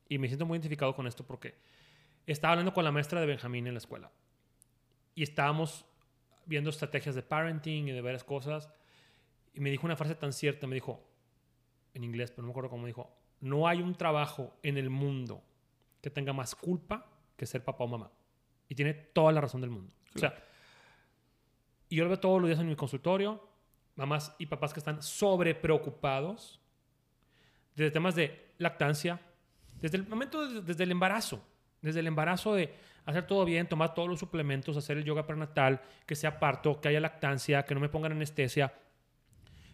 y 0.08 0.18
me 0.18 0.28
siento 0.28 0.46
muy 0.46 0.56
identificado 0.56 0.94
con 0.94 1.06
esto 1.06 1.24
porque 1.24 1.56
estaba 2.26 2.52
hablando 2.52 2.72
con 2.72 2.84
la 2.84 2.92
maestra 2.92 3.20
de 3.20 3.26
Benjamín 3.26 3.66
en 3.66 3.74
la 3.74 3.78
escuela 3.78 4.10
y 5.14 5.22
estábamos 5.22 5.84
viendo 6.46 6.70
estrategias 6.70 7.14
de 7.14 7.22
parenting 7.22 7.88
y 7.88 7.92
de 7.92 8.00
varias 8.00 8.24
cosas 8.24 8.70
y 9.54 9.60
me 9.60 9.70
dijo 9.70 9.86
una 9.86 9.96
frase 9.96 10.14
tan 10.14 10.32
cierta, 10.32 10.66
me 10.66 10.74
dijo, 10.74 11.06
en 11.94 12.04
inglés, 12.04 12.30
pero 12.30 12.42
no 12.42 12.48
me 12.48 12.52
acuerdo 12.52 12.70
cómo 12.70 12.86
dijo, 12.86 13.14
no 13.40 13.68
hay 13.68 13.82
un 13.82 13.94
trabajo 13.94 14.56
en 14.62 14.78
el 14.78 14.88
mundo 14.88 15.42
que 16.00 16.10
tenga 16.10 16.32
más 16.32 16.54
culpa 16.54 17.06
que 17.36 17.46
ser 17.46 17.64
papá 17.64 17.84
o 17.84 17.88
mamá. 17.88 18.10
Y 18.68 18.74
tiene 18.74 18.94
toda 18.94 19.32
la 19.32 19.40
razón 19.40 19.60
del 19.60 19.70
mundo. 19.70 19.92
O 20.14 20.18
sea, 20.18 20.34
y 21.88 21.96
yo 21.96 22.04
lo 22.04 22.10
veo 22.10 22.20
todos 22.20 22.40
los 22.40 22.48
días 22.48 22.60
en 22.60 22.68
mi 22.68 22.76
consultorio, 22.76 23.46
mamás 23.96 24.34
y 24.38 24.46
papás 24.46 24.72
que 24.72 24.80
están 24.80 25.02
sobre 25.02 25.54
preocupados 25.54 26.60
desde 27.74 27.90
temas 27.90 28.14
de 28.14 28.52
lactancia, 28.58 29.20
desde 29.80 29.98
el 29.98 30.08
momento, 30.08 30.62
desde 30.62 30.84
el 30.84 30.90
embarazo, 30.90 31.44
desde 31.80 32.00
el 32.00 32.06
embarazo 32.06 32.54
de 32.54 32.74
hacer 33.04 33.26
todo 33.26 33.44
bien, 33.44 33.68
tomar 33.68 33.94
todos 33.94 34.08
los 34.08 34.20
suplementos, 34.20 34.76
hacer 34.76 34.96
el 34.96 35.04
yoga 35.04 35.26
prenatal, 35.26 35.82
que 36.06 36.14
sea 36.14 36.38
parto, 36.38 36.80
que 36.80 36.88
haya 36.88 37.00
lactancia, 37.00 37.64
que 37.64 37.74
no 37.74 37.80
me 37.80 37.88
pongan 37.88 38.12
anestesia, 38.12 38.72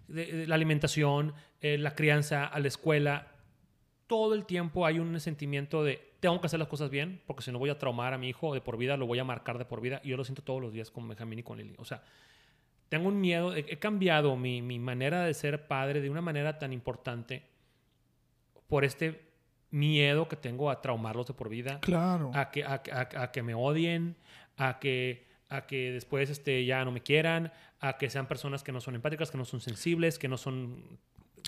la 0.08 0.54
alimentación, 0.54 1.34
eh, 1.60 1.76
la 1.76 1.94
crianza, 1.94 2.46
a 2.46 2.58
la 2.60 2.68
escuela, 2.68 3.26
todo 4.08 4.34
el 4.34 4.44
tiempo 4.44 4.84
hay 4.84 4.98
un 4.98 5.20
sentimiento 5.20 5.84
de 5.84 6.08
tengo 6.18 6.40
que 6.40 6.46
hacer 6.46 6.58
las 6.58 6.66
cosas 6.66 6.90
bien, 6.90 7.20
porque 7.26 7.44
si 7.44 7.52
no 7.52 7.60
voy 7.60 7.70
a 7.70 7.78
traumar 7.78 8.12
a 8.12 8.18
mi 8.18 8.28
hijo 8.28 8.52
de 8.52 8.60
por 8.60 8.76
vida, 8.76 8.96
lo 8.96 9.06
voy 9.06 9.20
a 9.20 9.24
marcar 9.24 9.58
de 9.58 9.64
por 9.64 9.80
vida. 9.80 10.00
Y 10.02 10.08
yo 10.08 10.16
lo 10.16 10.24
siento 10.24 10.42
todos 10.42 10.60
los 10.60 10.72
días 10.72 10.90
con 10.90 11.06
Benjamín 11.06 11.38
y 11.38 11.42
con 11.44 11.58
Lili. 11.58 11.74
O 11.78 11.84
sea, 11.84 12.02
tengo 12.88 13.08
un 13.08 13.20
miedo, 13.20 13.54
he, 13.54 13.78
cambiado 13.78 14.36
mi, 14.36 14.60
mi, 14.60 14.80
manera 14.80 15.24
de 15.24 15.34
ser 15.34 15.68
padre 15.68 16.00
de 16.00 16.10
una 16.10 16.22
manera 16.22 16.58
tan 16.58 16.72
importante 16.72 17.44
por 18.66 18.84
este 18.84 19.28
miedo 19.70 20.26
que 20.26 20.36
tengo 20.36 20.70
a 20.70 20.80
traumarlos 20.80 21.26
de 21.26 21.34
por 21.34 21.48
vida. 21.48 21.78
Claro. 21.80 22.32
A 22.34 22.50
que, 22.50 22.64
a, 22.64 22.82
a 22.92 23.30
que 23.30 23.42
me 23.42 23.54
odien, 23.54 24.16
a 24.56 24.80
que 24.80 25.28
a 25.50 25.66
que 25.66 25.92
después 25.92 26.30
este, 26.30 26.64
ya 26.64 26.84
no 26.84 26.92
me 26.92 27.02
quieran, 27.02 27.52
a 27.80 27.96
que 27.96 28.10
sean 28.10 28.26
personas 28.26 28.62
que 28.62 28.72
no 28.72 28.80
son 28.80 28.94
empáticas, 28.94 29.30
que 29.30 29.38
no 29.38 29.44
son 29.44 29.60
sensibles, 29.60 30.18
que 30.18 30.28
no 30.28 30.36
son 30.36 30.98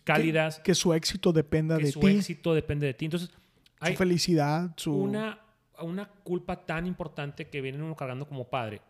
cálidas. 0.04 0.61
Que, 0.61 0.75
su 0.75 0.92
éxito 0.94 1.32
dependa 1.32 1.76
de 1.76 1.85
ti. 1.85 1.92
su 1.92 2.09
éxito 2.09 2.54
depende 2.54 2.87
de 2.87 2.94
ti. 2.94 3.04
Entonces, 3.06 3.30
hay 3.78 3.92
su 3.92 3.99
felicidad, 3.99 4.73
su... 4.76 4.94
Una, 4.94 5.40
una 5.80 6.09
culpa 6.09 6.64
tan 6.64 6.87
importante 6.87 7.49
que 7.49 7.61
viene 7.61 7.82
uno 7.82 7.97
cargando 7.97 8.26
como 8.26 8.49
padre. 8.49 8.80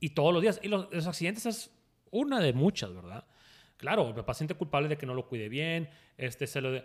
Y 0.00 0.10
todos 0.10 0.32
los 0.32 0.42
días. 0.42 0.60
Y 0.62 0.68
los, 0.68 1.06
accidentes 1.06 1.46
es 1.46 1.70
una 2.10 2.40
de 2.40 2.52
muchas, 2.52 2.94
¿verdad? 2.94 3.24
Claro, 3.76 4.14
el 4.16 4.24
paciente 4.24 4.54
culpable 4.54 4.88
de 4.88 4.96
que 4.96 5.06
no 5.06 5.14
lo 5.14 5.28
cuide 5.28 5.48
bien, 5.48 5.88
este, 6.16 6.46
se 6.46 6.60
lo, 6.60 6.82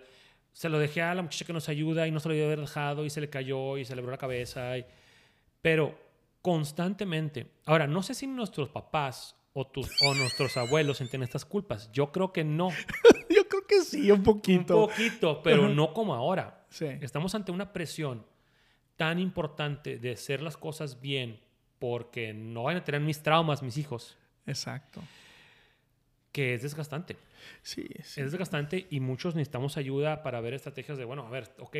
se 0.51 0.69
lo 0.69 0.79
dejé 0.79 1.01
a 1.01 1.15
la 1.15 1.21
muchacha 1.21 1.45
que 1.45 1.53
nos 1.53 1.69
ayuda 1.69 2.07
y 2.07 2.11
no 2.11 2.19
se 2.19 2.27
lo 2.27 2.33
había 2.33 2.45
haber 2.45 2.59
dejado 2.59 3.05
y 3.05 3.09
se 3.09 3.21
le 3.21 3.29
cayó 3.29 3.77
y 3.77 3.85
se 3.85 3.95
le 3.95 3.99
abrió 3.99 4.11
la 4.11 4.17
cabeza. 4.17 4.77
Y, 4.77 4.85
pero 5.61 5.97
constantemente. 6.41 7.47
Ahora, 7.65 7.87
no 7.87 8.03
sé 8.03 8.13
si 8.13 8.27
nuestros 8.27 8.69
papás 8.69 9.35
o, 9.53 9.67
tus, 9.67 9.89
o 10.01 10.13
nuestros 10.15 10.57
abuelos 10.57 10.97
sienten 10.97 11.23
estas 11.23 11.45
culpas. 11.45 11.91
Yo 11.91 12.11
creo 12.11 12.33
que 12.33 12.43
no. 12.43 12.69
Yo 13.29 13.47
creo 13.47 13.65
que 13.67 13.81
sí, 13.81 14.11
un 14.11 14.23
poquito. 14.23 14.85
Un 14.85 14.89
poquito, 14.89 15.41
pero 15.43 15.69
no 15.69 15.93
como 15.93 16.13
ahora. 16.13 16.65
Estamos 17.01 17.35
ante 17.35 17.51
una 17.51 17.71
presión 17.71 18.25
tan 18.97 19.19
importante 19.19 19.97
de 19.97 20.11
hacer 20.11 20.41
las 20.41 20.57
cosas 20.57 21.01
bien 21.01 21.39
porque 21.79 22.33
no 22.33 22.63
van 22.63 22.77
a 22.77 22.83
tener 22.83 23.01
mis 23.01 23.21
traumas 23.21 23.61
mis 23.61 23.77
hijos. 23.77 24.17
Exacto. 24.45 25.01
Que 26.31 26.55
es 26.55 26.63
desgastante. 26.63 27.15
Sí, 27.61 27.87
sí. 28.03 28.21
Es 28.21 28.31
desgastante 28.31 28.87
y 28.89 28.99
muchos 28.99 29.35
necesitamos 29.35 29.77
ayuda 29.77 30.23
para 30.23 30.41
ver 30.41 30.53
estrategias 30.53 30.97
de, 30.97 31.05
bueno, 31.05 31.27
a 31.27 31.29
ver, 31.29 31.53
ok, 31.59 31.77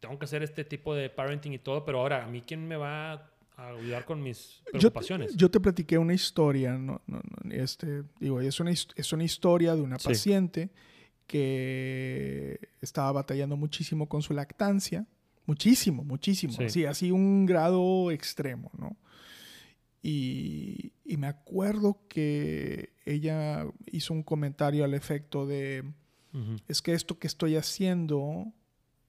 tengo 0.00 0.18
que 0.18 0.24
hacer 0.24 0.42
este 0.42 0.64
tipo 0.64 0.94
de 0.94 1.10
parenting 1.10 1.52
y 1.52 1.58
todo, 1.58 1.84
pero 1.84 2.00
ahora, 2.00 2.24
¿a 2.24 2.26
mí 2.26 2.42
quién 2.46 2.66
me 2.66 2.76
va 2.76 3.30
a 3.56 3.68
ayudar 3.68 4.04
con 4.04 4.22
mis 4.22 4.62
preocupaciones. 4.70 5.34
Yo, 5.36 5.50
te 5.50 5.60
platiqué 5.60 5.98
una 5.98 6.14
historia, 6.14 6.76
no, 6.76 7.00
no, 7.06 7.20
este, 7.50 8.04
digo, 8.20 8.40
es 8.40 8.60
una, 8.60 8.70
es 8.70 9.12
una 9.12 9.24
historia 9.24 9.74
de 9.74 9.80
una 9.80 9.96
paciente 9.96 10.70
que 11.26 12.60
estaba 12.80 13.10
batallando 13.12 13.56
muchísimo 13.56 14.08
con 14.08 14.22
su 14.22 14.34
lactancia, 14.34 15.06
muchísimo, 15.46 16.04
muchísimo, 16.04 16.54
sí. 16.68 16.84
así 16.84 17.10
un 17.10 17.46
grado 17.46 18.10
extremo, 18.10 18.70
¿no? 18.78 18.96
Y, 20.02 20.92
y, 21.04 21.16
me 21.16 21.26
acuerdo 21.26 21.98
que 22.08 22.92
ella 23.04 23.66
hizo 23.90 24.14
un 24.14 24.22
comentario 24.22 24.84
al 24.84 24.94
efecto 24.94 25.46
de, 25.46 25.82
es 26.68 26.80
que 26.80 26.92
esto 26.92 27.18
que 27.18 27.26
estoy 27.26 27.56
haciendo, 27.56 28.52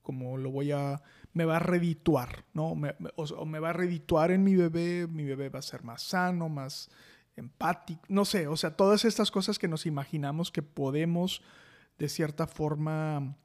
como 0.02 0.38
lo 0.38 0.50
voy 0.50 0.72
a 0.72 1.00
me 1.38 1.44
va 1.44 1.58
a 1.58 1.60
redituar, 1.60 2.44
¿no? 2.52 2.74
Me, 2.74 2.96
o, 3.14 3.46
me 3.46 3.60
va 3.60 3.70
a 3.70 3.72
redituar 3.72 4.32
en 4.32 4.42
mi 4.42 4.56
bebé, 4.56 5.06
mi 5.06 5.22
bebé 5.22 5.50
va 5.50 5.60
a 5.60 5.62
ser 5.62 5.84
más 5.84 6.02
sano, 6.02 6.48
más 6.48 6.90
empático, 7.36 8.02
no 8.08 8.24
sé, 8.24 8.48
o 8.48 8.56
sea, 8.56 8.76
todas 8.76 9.04
estas 9.04 9.30
cosas 9.30 9.56
que 9.56 9.68
nos 9.68 9.86
imaginamos 9.86 10.50
que 10.50 10.62
podemos 10.62 11.40
de 11.96 12.08
cierta 12.08 12.48
forma, 12.48 13.36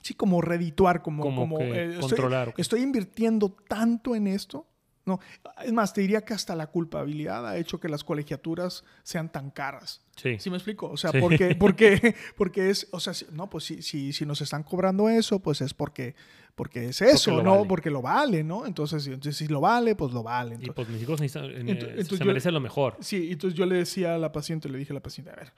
sí, 0.00 0.14
como 0.14 0.40
redituar, 0.40 1.02
como, 1.02 1.24
como, 1.24 1.58
eh, 1.60 1.98
controlar. 2.00 2.54
Estoy, 2.56 2.82
invirtiendo 2.82 3.50
tanto 3.66 4.14
en 4.14 4.28
esto, 4.28 4.68
No, 5.08 5.20
es 5.64 5.72
más, 5.72 5.92
te 5.92 6.00
diría 6.02 6.24
que 6.24 6.34
hasta 6.34 6.54
la 6.54 6.68
culpabilidad 6.68 7.46
ha 7.46 7.56
hecho 7.56 7.80
que 7.80 7.88
las 7.88 8.04
colegiaturas 8.04 8.84
sean 9.02 9.30
tan 9.32 9.50
caras. 9.50 10.02
Sí. 10.16 10.36
¿Sí 10.38 10.50
me 10.50 10.56
explico? 10.56 10.88
O 10.90 10.96
sea, 10.96 11.10
Sí. 11.10 11.18
porque, 11.20 11.54
porque, 11.58 12.14
porque 12.36 12.70
es, 12.70 12.86
o 12.92 13.00
sea, 13.00 13.14
si- 13.14 13.26
no, 13.32 13.48
pues 13.50 13.64
si, 13.64 13.82
si, 13.82 14.12
si 14.12 14.24
nos 14.26 14.40
están 14.40 14.62
cobrando 14.62 15.08
eso, 15.08 15.40
pues 15.40 15.60
es 15.60 15.74
porque, 15.74 16.14
porque 16.54 16.86
es 16.88 17.00
eso, 17.02 17.42
¿no? 17.42 17.56
vale. 17.56 17.68
Porque 17.68 17.90
lo 17.90 18.02
vale, 18.02 18.42
¿no? 18.44 18.66
Entonces, 18.66 19.04
si- 19.04 19.10
entonces, 19.12 19.36
si 19.36 19.48
lo 19.48 19.60
vale, 19.60 19.94
pues 19.96 20.12
lo 20.12 20.22
vale. 20.22 20.50
Y 20.52 20.54
Entonces- 20.66 20.74
pues 20.74 20.88
mis 20.88 21.02
hijos 21.02 21.20
necesitan, 21.20 21.50
eh, 21.50 21.62
Ento- 21.74 21.80
se 21.86 21.90
entonces 21.90 22.18
yo- 22.20 22.24
merecen 22.26 22.54
lo 22.54 22.60
mejor. 22.60 22.96
Sí, 23.00 23.30
entonces 23.32 23.58
yo 23.58 23.66
le 23.66 23.76
decía 23.76 24.14
a 24.14 24.18
la 24.18 24.30
paciente, 24.32 24.68
le 24.68 24.78
dije 24.78 24.92
a 24.92 24.94
la 24.94 25.02
paciente, 25.02 25.30
a 25.32 25.36
ver, 25.36 25.52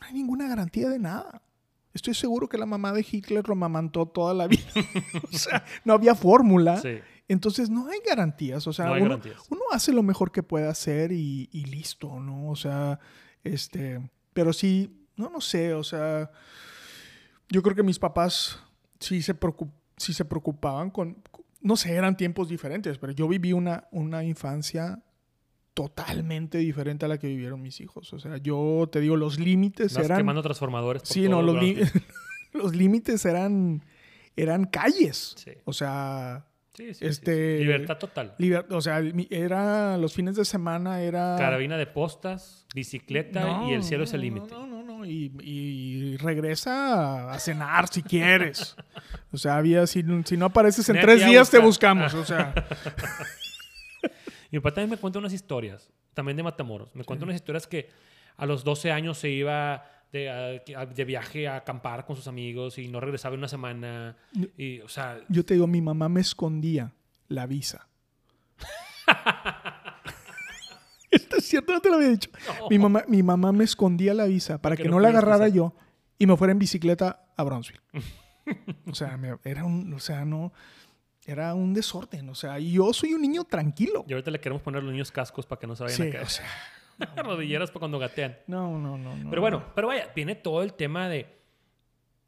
no 0.00 0.06
hay 0.06 0.12
ninguna 0.12 0.46
garantía 0.48 0.88
de 0.88 0.98
nada. 0.98 1.42
Estoy 1.94 2.14
seguro 2.14 2.48
que 2.48 2.58
la 2.58 2.66
mamá 2.66 2.92
de 2.92 3.04
Hitler 3.10 3.48
lo 3.48 3.54
mamantó 3.56 4.06
toda 4.06 4.34
la 4.34 4.46
vida. 4.48 4.62
o 5.32 5.36
sea, 5.36 5.64
no 5.84 5.94
había 5.94 6.14
fórmula. 6.14 6.76
Sí. 6.80 6.98
Entonces 7.28 7.68
no 7.70 7.88
hay 7.90 7.98
garantías. 8.06 8.66
O 8.66 8.72
sea, 8.72 8.86
No 8.86 8.94
hay 8.94 9.02
uno, 9.02 9.10
garantías. 9.10 9.42
uno 9.50 9.60
hace 9.72 9.92
lo 9.92 10.02
mejor 10.02 10.32
que 10.32 10.42
puede 10.42 10.66
hacer 10.66 11.12
y, 11.12 11.48
y 11.52 11.66
listo, 11.66 12.18
¿no? 12.20 12.48
O 12.48 12.56
sea, 12.56 12.98
este, 13.44 14.10
pero 14.32 14.52
sí, 14.52 15.06
no, 15.16 15.28
no 15.30 15.40
sé, 15.40 15.74
o 15.74 15.84
sea, 15.84 16.30
yo 17.50 17.62
creo 17.62 17.74
que 17.76 17.82
mis 17.82 17.98
papás 17.98 18.58
sí 19.00 19.20
se, 19.22 19.38
preocup- 19.38 19.72
sí 19.96 20.12
se 20.14 20.24
preocupaban 20.24 20.90
con, 20.90 21.22
no 21.60 21.76
sé, 21.76 21.92
eran 21.94 22.16
tiempos 22.16 22.48
diferentes, 22.48 22.98
pero 22.98 23.12
yo 23.12 23.28
viví 23.28 23.52
una, 23.52 23.88
una 23.90 24.24
infancia 24.24 25.02
totalmente 25.74 26.58
diferente 26.58 27.04
a 27.04 27.08
la 27.08 27.18
que 27.18 27.28
vivieron 27.28 27.62
mis 27.62 27.80
hijos. 27.80 28.12
O 28.12 28.18
sea, 28.18 28.36
yo 28.38 28.88
te 28.90 29.00
digo, 29.00 29.16
los 29.16 29.38
límites 29.38 29.96
eran... 29.96 30.18
quemando 30.18 30.42
transformadores. 30.42 31.02
por 31.02 31.08
Sí, 31.12 31.28
no, 31.28 31.40
los, 31.42 31.60
li- 31.62 31.78
los 32.52 32.74
límites 32.74 33.24
eran, 33.24 33.84
eran 34.36 34.64
calles. 34.64 35.34
Sí. 35.36 35.52
O 35.64 35.72
sea, 35.72 36.46
Sí, 36.78 36.94
sí, 36.94 36.94
sí, 36.94 37.06
este- 37.06 37.58
sí. 37.58 37.64
Libertad 37.64 37.98
total. 37.98 38.34
liber- 38.38 38.66
o 38.70 38.80
sea, 38.80 39.00
era 39.30 39.96
los 39.98 40.14
fines 40.14 40.36
de 40.36 40.44
semana 40.44 41.00
era 41.02 41.34
Carabina 41.36 41.76
de 41.76 41.86
postas, 41.88 42.66
bicicleta 42.72 43.40
No, 43.40 43.68
y 43.68 43.74
el 43.74 43.82
cielo 43.82 44.04
es 44.04 44.12
el 44.12 44.20
límite. 44.20 44.52
No, 44.52 44.64
no, 44.64 44.84
no, 44.84 45.04
y, 45.04 45.32
y 45.42 46.16
regresa 46.18 47.32
a 47.32 47.38
cenar 47.40 47.88
si 47.88 48.02
quieres. 48.04 48.76
O 49.32 49.36
sea, 49.38 49.56
había 49.56 49.88
si, 49.88 50.04
si 50.24 50.36
no 50.36 50.46
apareces 50.46 50.88
en 50.88 51.00
tres 51.00 51.24
días 51.26 51.50
te 51.50 51.58
buscamos, 51.58 52.14
o 52.14 52.24
sea, 52.24 52.54
Mi 54.50 54.60
papá 54.60 54.74
también 54.74 54.90
me 54.90 54.96
cuenta 54.96 55.18
unas 55.18 55.32
historias, 55.32 55.90
también 56.14 56.36
de 56.36 56.42
Matamoros. 56.44 56.94
Me 56.94 57.04
cuenta 57.04 57.24
unas 57.24 57.34
historias 57.36 57.66
que 57.66 57.90
a 58.36 58.46
los 58.46 58.62
12 58.64 58.92
años 58.92 59.18
se 59.18 59.28
iba 59.30 59.84
de, 60.12 60.30
a- 60.30 60.86
de 60.86 61.04
viaje 61.04 61.46
a 61.48 61.56
acampar 61.56 62.04
con 62.06 62.16
sus 62.16 62.26
amigos 62.28 62.78
y 62.78 62.88
no 62.88 63.00
regresaba 63.00 63.34
en 63.34 63.40
una 63.40 63.48
semana. 63.48 64.16
Y, 64.56 64.80
o 64.80 64.88
sea, 64.88 65.20
yo 65.28 65.44
te 65.44 65.54
digo, 65.54 65.66
mi 65.66 65.80
mamá 65.82 66.08
me 66.08 66.20
escondía 66.20 66.92
la 67.28 67.46
visa. 67.46 67.88
Esto 71.10 71.36
es 71.38 71.44
cierto, 71.46 71.72
no 71.72 71.80
te 71.80 71.88
lo 71.88 71.96
había 71.96 72.10
dicho. 72.10 72.30
Mi 72.70 72.78
mamá, 72.78 73.02
mi 73.08 73.22
mamá 73.22 73.50
me 73.52 73.64
escondía 73.64 74.12
la 74.12 74.26
visa 74.26 74.60
para 74.60 74.74
Porque 74.74 74.82
que 74.84 74.88
no 74.90 74.96
no 74.96 75.00
la 75.00 75.08
agarrara 75.08 75.48
yo 75.48 75.74
y 76.18 76.26
me 76.26 76.36
fuera 76.36 76.52
en 76.52 76.58
bicicleta 76.58 77.24
a 77.36 77.42
Brownsville. 77.44 77.80
O 78.90 78.94
sea, 78.94 79.18
era 79.44 79.62
un, 79.66 79.92
o 79.92 79.98
sea, 79.98 80.24
no, 80.24 80.54
era 81.26 81.52
un 81.52 81.74
desorden. 81.74 82.30
O 82.30 82.34
sea, 82.34 82.58
yo 82.58 82.94
soy 82.94 83.12
un 83.12 83.20
niño 83.20 83.44
tranquilo. 83.44 84.06
y 84.08 84.12
ahorita 84.14 84.30
le 84.30 84.40
queremos 84.40 84.62
poner 84.62 84.82
los 84.82 84.90
niños 84.90 85.12
cascos 85.12 85.44
para 85.44 85.58
que 85.60 85.66
no 85.66 85.76
se 85.76 85.82
vayan 85.84 85.96
Sí, 85.98 86.02
a 86.08 86.10
caer. 86.12 86.24
o 86.24 86.28
sea, 86.30 86.46
Rodilleras 87.16 87.70
para 87.70 87.80
cuando 87.80 87.98
gatean. 87.98 88.36
no, 88.46 88.78
no, 88.78 88.96
no. 88.98 89.30
Pero 89.30 89.40
bueno, 89.42 89.64
pero 89.74 89.88
vaya, 89.88 90.10
viene 90.14 90.34
todo 90.34 90.62
el 90.62 90.74
tema 90.74 91.08
de 91.08 91.26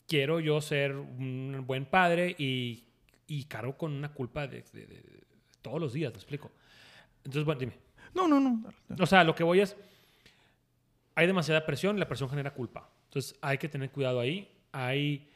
quiero 0.07 0.41
yo 0.41 0.61
ser 0.61 0.95
un 0.97 1.65
buen 1.67 1.87
padre 1.87 2.35
y, 2.39 2.85
y 3.27 3.45
cargo 3.45 3.77
con 3.77 3.93
una 3.93 4.13
culpa 4.13 4.47
de, 4.47 4.63
de- 4.73 4.87
de- 4.87 4.95
de 5.03 5.21
todos 5.63 5.81
los 5.81 5.93
días, 5.93 6.13
¿me 6.13 6.17
explico? 6.19 6.51
Entonces, 7.19 7.45
bueno, 7.45 7.61
dime. 7.61 7.73
No, 8.15 8.27
no, 8.27 8.41
no. 8.41 8.65
O 8.99 9.07
sea, 9.07 9.23
lo 9.25 9.35
que 9.35 9.45
voy 9.45 9.61
es, 9.61 9.77
hay 11.15 11.27
demasiada 11.27 11.65
presión 11.67 11.97
y 11.97 12.01
la 12.01 12.09
presión 12.09 12.29
genera 12.31 12.53
culpa. 12.53 12.89
Entonces, 13.05 13.37
hay 13.41 13.59
que 13.59 13.69
tener 13.69 13.91
cuidado 13.91 14.19
ahí. 14.21 14.49
Hay, 14.73 15.29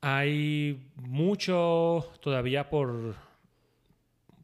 hay 0.00 0.90
mucho 0.96 2.12
todavía 2.20 2.68
por, 2.68 3.14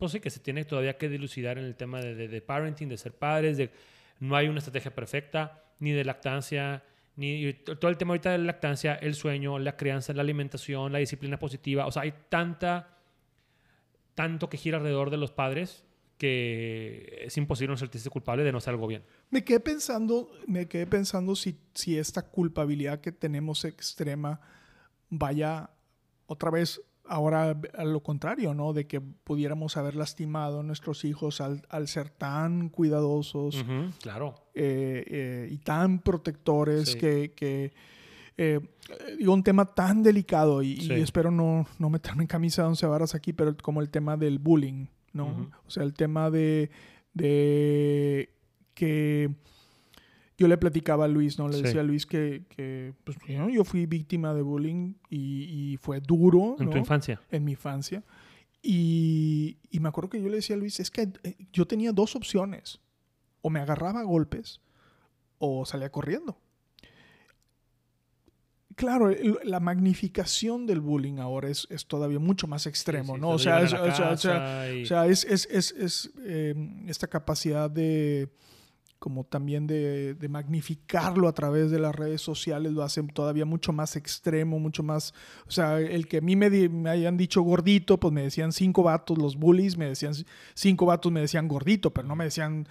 pues 0.00 0.10
sí, 0.12 0.18
que 0.18 0.30
se 0.30 0.40
tiene 0.40 0.64
todavía 0.64 0.98
que 0.98 1.08
dilucidar 1.08 1.58
en 1.58 1.64
el 1.64 1.76
tema 1.76 2.00
de, 2.00 2.16
de- 2.16 2.26
de 2.26 2.40
parenting, 2.42 2.88
de 2.88 2.96
ser 2.96 3.12
padres, 3.12 3.56
de 3.56 3.70
no 4.18 4.34
hay 4.34 4.48
una 4.48 4.58
estrategia 4.58 4.92
perfecta, 4.92 5.62
ni 5.78 5.92
de 5.92 6.04
lactancia, 6.04 6.82
ni 7.16 7.52
todo 7.54 7.88
el 7.90 7.96
tema 7.96 8.12
ahorita 8.12 8.32
de 8.32 8.38
la 8.38 8.44
lactancia, 8.44 8.94
el 8.96 9.14
sueño, 9.14 9.58
la 9.60 9.76
crianza, 9.76 10.12
la 10.12 10.22
alimentación, 10.22 10.92
la 10.92 10.98
disciplina 10.98 11.38
positiva. 11.38 11.86
O 11.86 11.92
sea, 11.92 12.02
hay 12.02 12.14
tanta, 12.28 12.96
tanto 14.14 14.48
que 14.50 14.56
gira 14.56 14.78
alrededor 14.78 15.10
de 15.10 15.16
los 15.18 15.30
padres 15.30 15.84
que 16.18 17.22
es 17.24 17.36
imposible 17.38 17.72
no 17.72 17.78
sentirse 17.78 18.10
culpable 18.10 18.44
de 18.44 18.52
no 18.52 18.58
hacer 18.58 18.72
algo 18.74 18.86
bien. 18.86 19.02
Me 19.30 19.42
quedé 19.42 19.58
pensando, 19.58 20.30
me 20.46 20.66
quedé 20.68 20.86
pensando 20.86 21.34
si, 21.34 21.56
si 21.72 21.98
esta 21.98 22.20
culpabilidad 22.20 23.00
que 23.00 23.10
tenemos 23.10 23.64
extrema 23.64 24.38
vaya 25.08 25.70
otra 26.26 26.50
vez 26.50 26.82
ahora 27.10 27.60
a 27.76 27.84
lo 27.84 28.00
contrario, 28.02 28.54
¿no? 28.54 28.72
De 28.72 28.86
que 28.86 29.00
pudiéramos 29.00 29.76
haber 29.76 29.96
lastimado 29.96 30.60
a 30.60 30.62
nuestros 30.62 31.04
hijos 31.04 31.40
al, 31.40 31.62
al 31.68 31.88
ser 31.88 32.08
tan 32.08 32.68
cuidadosos 32.68 33.64
claro. 34.00 34.34
eh, 34.54 35.04
eh, 35.06 35.48
y 35.50 35.58
tan 35.58 35.98
protectores 35.98 36.90
Sí. 36.92 36.98
que, 36.98 37.32
que, 37.34 37.72
eh, 38.36 38.60
digo, 39.18 39.34
un 39.34 39.42
tema 39.42 39.66
tan 39.66 40.02
delicado 40.02 40.62
y, 40.62 40.90
espero 40.92 41.30
no, 41.30 41.66
no 41.78 41.90
meterme 41.90 42.22
en 42.22 42.28
camisa 42.28 42.62
de 42.62 42.68
once 42.68 42.86
varas 42.86 43.14
aquí, 43.14 43.32
pero 43.32 43.56
como 43.56 43.80
el 43.80 43.90
tema 43.90 44.16
del 44.16 44.38
bullying, 44.38 44.86
¿no? 45.12 45.50
O 45.66 45.70
sea, 45.70 45.82
el 45.82 45.92
tema 45.92 46.30
de, 46.30 46.70
de 47.12 48.30
que 48.74 49.34
yo 50.40 50.48
le 50.48 50.56
platicaba 50.58 51.04
a 51.04 51.08
Luis, 51.08 51.38
¿no? 51.38 51.46
Le 51.48 51.58
Sí. 51.58 51.62
decía 51.62 51.82
a 51.82 51.84
Luis 51.84 52.06
que, 52.06 52.44
que, 52.48 52.94
pues, 53.04 53.16
yo, 53.28 53.48
yo 53.50 53.62
fui 53.62 53.84
víctima 53.86 54.32
de 54.34 54.40
bullying 54.42 54.94
y, 55.10 55.72
y 55.72 55.76
fue 55.76 56.00
duro, 56.00 56.56
En 56.58 56.64
¿no? 56.64 56.70
tu 56.72 56.78
infancia. 56.78 57.20
en 57.30 57.44
mi 57.44 57.52
infancia. 57.52 58.02
Y, 58.62 59.58
y 59.70 59.80
me 59.80 59.88
acuerdo 59.90 60.10
que 60.10 60.20
yo 60.20 60.28
le 60.28 60.36
decía 60.36 60.56
a 60.56 60.58
Luis, 60.58 60.80
es 60.80 60.90
que 60.90 61.08
eh, 61.24 61.36
yo 61.52 61.66
tenía 61.66 61.92
dos 61.92 62.16
opciones. 62.16 62.80
O 63.42 63.50
me 63.50 63.60
agarraba 63.60 64.00
a 64.00 64.02
golpes 64.02 64.60
o 65.38 65.64
salía 65.66 65.90
corriendo. 65.90 66.38
Claro, 68.76 69.10
el- 69.10 69.38
la 69.44 69.60
magnificación 69.60 70.66
del 70.66 70.80
bullying 70.80 71.18
ahora 71.18 71.48
es, 71.50 71.66
es 71.70 71.86
todavía 71.86 72.18
mucho 72.18 72.46
más 72.46 72.66
extremo, 72.66 73.14
Sí, 73.14 73.18
sí, 73.18 73.20
¿no? 73.20 73.28
O 73.30 73.38
se 73.38 73.44
sea, 73.44 73.60
es, 73.62 73.72
o 73.74 74.16
sea, 74.16 74.72
y- 74.74 74.86
sea, 74.86 75.06
es- 75.06 75.24
es, 75.24 76.10
eh, 76.24 76.54
esta 76.86 77.06
capacidad 77.06 77.70
de 77.70 78.30
como 79.00 79.24
también 79.24 79.66
de, 79.66 80.14
de 80.14 80.28
magnificarlo 80.28 81.26
a 81.26 81.32
través 81.32 81.70
de 81.72 81.80
las 81.80 81.94
redes 81.96 82.20
sociales 82.20 82.72
lo 82.72 82.82
hacen 82.84 83.08
todavía 83.08 83.46
mucho 83.46 83.72
más 83.72 83.96
extremo, 83.96 84.60
mucho 84.60 84.82
más, 84.84 85.14
o 85.48 85.50
sea, 85.50 85.80
el 85.80 86.06
que 86.06 86.18
a 86.18 86.20
mí 86.20 86.36
me, 86.36 86.50
di- 86.50 86.68
me 86.68 86.90
hayan 86.90 87.16
dicho 87.16 87.42
gordito, 87.42 87.98
pues 87.98 88.12
me 88.12 88.22
decían 88.22 88.52
cinco 88.52 88.82
vatos, 88.84 89.18
los 89.18 89.36
bullies 89.36 89.76
me 89.78 89.86
decían 89.86 90.12
cinco 90.54 90.86
vatos, 90.86 91.10
me 91.10 91.20
decían 91.22 91.48
gordito, 91.48 91.90
pero 91.92 92.06
no 92.06 92.14
me 92.14 92.24
decían 92.24 92.68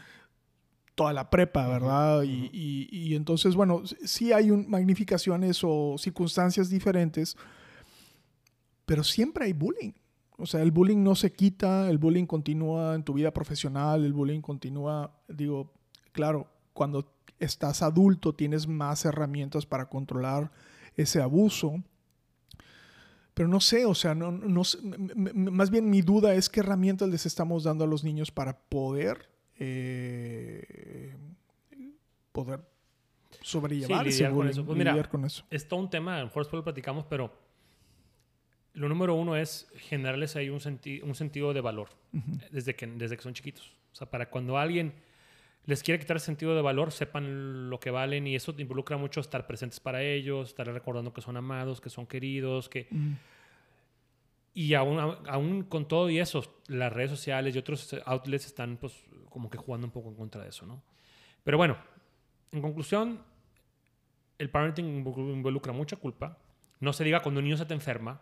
toda 0.95 1.13
la 1.13 1.29
prepa, 1.31 1.67
¿verdad? 1.67 2.21
Y, 2.23 2.45
ujú. 2.45 2.49
y- 2.53 2.87
y 2.91 3.15
entonces, 3.15 3.55
bueno, 3.55 3.81
sí 4.05 4.31
hay 4.31 4.51
un, 4.51 4.69
magnificaciones 4.69 5.61
o 5.63 5.95
circunstancias 5.97 6.69
diferentes, 6.69 7.35
pero 8.85 9.03
siempre 9.03 9.45
hay 9.45 9.53
bullying. 9.53 9.93
O 10.37 10.45
sea, 10.45 10.61
el 10.61 10.71
bullying 10.71 11.03
no 11.03 11.15
se 11.15 11.31
quita, 11.33 11.89
el 11.89 11.97
bullying 11.97 12.25
continúa 12.25 12.95
en 12.95 13.03
tu 13.03 13.13
vida 13.13 13.31
profesional, 13.31 14.05
el 14.05 14.13
bullying 14.13 14.41
continúa, 14.41 15.11
digo, 15.27 15.73
claro, 16.11 16.47
cuando 16.73 17.11
estás 17.39 17.81
adulto 17.81 18.33
tienes 18.33 18.67
más 18.67 19.05
herramientas 19.05 19.65
para 19.65 19.87
controlar 19.87 20.51
ese 20.97 21.21
abuso. 21.21 21.81
Pero 23.33 23.47
no 23.47 23.61
sé, 23.61 23.85
o 23.85 23.95
sea, 23.95 24.13
no, 24.15 24.31
no 24.31 24.63
más 25.33 25.69
bien 25.69 25.89
mi 25.89 26.01
duda 26.01 26.33
es 26.35 26.49
qué 26.49 26.59
herramientas 26.59 27.07
les 27.07 27.25
estamos 27.25 27.63
dando 27.63 27.85
a 27.85 27.87
los 27.87 28.03
niños 28.03 28.31
para 28.31 28.57
poder, 28.59 29.29
eh, 29.57 31.15
poder 32.33 32.61
sobrellevar 33.41 34.05
Sí, 34.05 34.11
lidiar 34.11 34.33
con 34.33 34.49
eso. 34.49 34.65
Pues 34.65 34.77
mira, 34.77 34.91
lidiar 34.91 35.09
con 35.09 35.23
eso. 35.25 35.45
es 35.49 35.67
todo 35.67 35.79
un 35.79 35.89
tema, 35.89 36.15
a 36.17 36.19
lo 36.19 36.25
mejor 36.25 36.43
después 36.43 36.59
lo 36.59 36.63
platicamos, 36.65 37.05
pero 37.05 37.33
lo 38.73 38.89
número 38.89 39.15
uno 39.15 39.35
es 39.37 39.67
generarles 39.77 40.35
ahí 40.35 40.49
un, 40.49 40.59
senti- 40.59 41.01
un 41.01 41.15
sentido 41.15 41.53
de 41.53 41.61
valor 41.61 41.89
desde, 42.51 42.75
que, 42.75 42.87
desde 42.87 43.15
que 43.15 43.23
son 43.23 43.33
chiquitos. 43.33 43.73
O 43.91 43.95
sea, 43.95 44.09
para 44.09 44.29
cuando 44.29 44.57
alguien 44.57 44.93
les 45.65 45.83
quiere 45.83 45.99
quitar 45.99 46.17
el 46.17 46.21
sentido 46.21 46.55
de 46.55 46.61
valor, 46.61 46.91
sepan 46.91 47.69
lo 47.69 47.79
que 47.79 47.91
valen 47.91 48.25
y 48.27 48.35
eso 48.35 48.55
involucra 48.57 48.97
mucho 48.97 49.19
estar 49.19 49.45
presentes 49.45 49.79
para 49.79 50.01
ellos, 50.01 50.49
estar 50.49 50.67
recordando 50.67 51.13
que 51.13 51.21
son 51.21 51.37
amados, 51.37 51.79
que 51.81 51.89
son 51.89 52.07
queridos, 52.07 52.69
que... 52.69 52.87
Mm. 52.89 53.13
Y 54.55 54.73
aún, 54.73 54.99
aún 55.27 55.63
con 55.63 55.87
todo 55.87 56.09
y 56.09 56.19
eso, 56.19 56.61
las 56.67 56.91
redes 56.91 57.11
sociales 57.11 57.55
y 57.55 57.59
otros 57.59 57.95
outlets 58.05 58.47
están 58.47 58.77
pues 58.77 59.05
como 59.29 59.49
que 59.49 59.57
jugando 59.57 59.85
un 59.85 59.91
poco 59.91 60.09
en 60.09 60.15
contra 60.15 60.41
de 60.41 60.49
eso, 60.49 60.65
¿no? 60.65 60.81
Pero 61.43 61.57
bueno, 61.57 61.77
en 62.51 62.61
conclusión, 62.61 63.21
el 64.39 64.49
parenting 64.49 65.03
invol- 65.03 65.31
involucra 65.31 65.71
mucha 65.71 65.97
culpa. 65.97 66.39
No 66.79 66.93
se 66.93 67.03
diga 67.03 67.21
cuando 67.21 67.39
un 67.39 67.45
niño 67.45 67.57
se 67.57 67.65
te 67.67 67.75
enferma, 67.75 68.21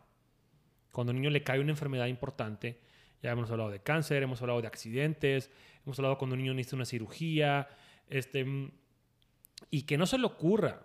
cuando 0.91 1.11
a 1.11 1.13
un 1.15 1.21
niño 1.21 1.29
le 1.29 1.43
cae 1.43 1.59
una 1.59 1.71
enfermedad 1.71 2.07
importante, 2.07 2.81
Ya 3.21 3.31
hemos 3.31 3.49
hablado 3.49 3.69
de 3.71 3.79
cáncer, 3.81 4.23
hemos 4.23 4.41
hablado 4.41 4.61
de 4.61 4.67
accidentes, 4.67 5.49
hemos 5.85 5.97
hablado 5.99 6.17
cuando 6.17 6.35
un 6.35 6.41
niño 6.41 6.53
necesita 6.53 6.75
una 6.75 6.85
cirugía, 6.85 7.67
este, 8.09 8.45
mm, 8.45 8.71
y 9.71 9.83
que 9.83 9.97
no 9.97 10.05
se 10.05 10.17
le 10.17 10.25
ocurra 10.25 10.83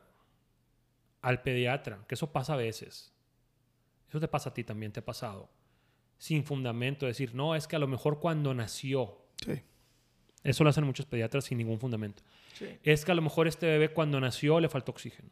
al 1.21 1.43
pediatra, 1.43 2.05
que 2.09 2.15
eso 2.15 2.33
pasa 2.33 2.55
a 2.55 2.57
veces. 2.57 3.13
Eso 4.09 4.19
te 4.21 4.29
pasa 4.29 4.51
a 4.51 4.55
ti 4.55 4.65
también, 4.65 4.93
te 4.93 5.01
ha 5.01 5.05
pasado. 5.05 5.51
Sin 6.19 6.45
fundamento, 6.45 7.07
decir, 7.07 7.35
no, 7.35 7.55
es 7.55 7.67
que 7.67 7.77
a 7.77 7.79
lo 7.79 7.87
mejor 7.89 8.19
cuando 8.21 8.55
nació, 8.55 9.19
Sí. 9.45 9.61
eso 10.45 10.65
lo 10.65 10.71
hacen 10.71 10.85
muchos 10.85 11.07
pediatras 11.07 11.45
sin 11.45 11.59
ningún 11.59 11.79
fundamento. 11.81 12.23
Sí. 12.55 12.79
Es 12.83 13.05
que 13.05 13.13
a 13.13 13.15
lo 13.15 13.23
mejor 13.23 13.47
este 13.49 13.67
bebé 13.67 13.93
cuando 13.93 14.21
nació 14.21 14.61
le 14.61 14.69
faltó 14.69 14.93
oxígeno. 14.93 15.31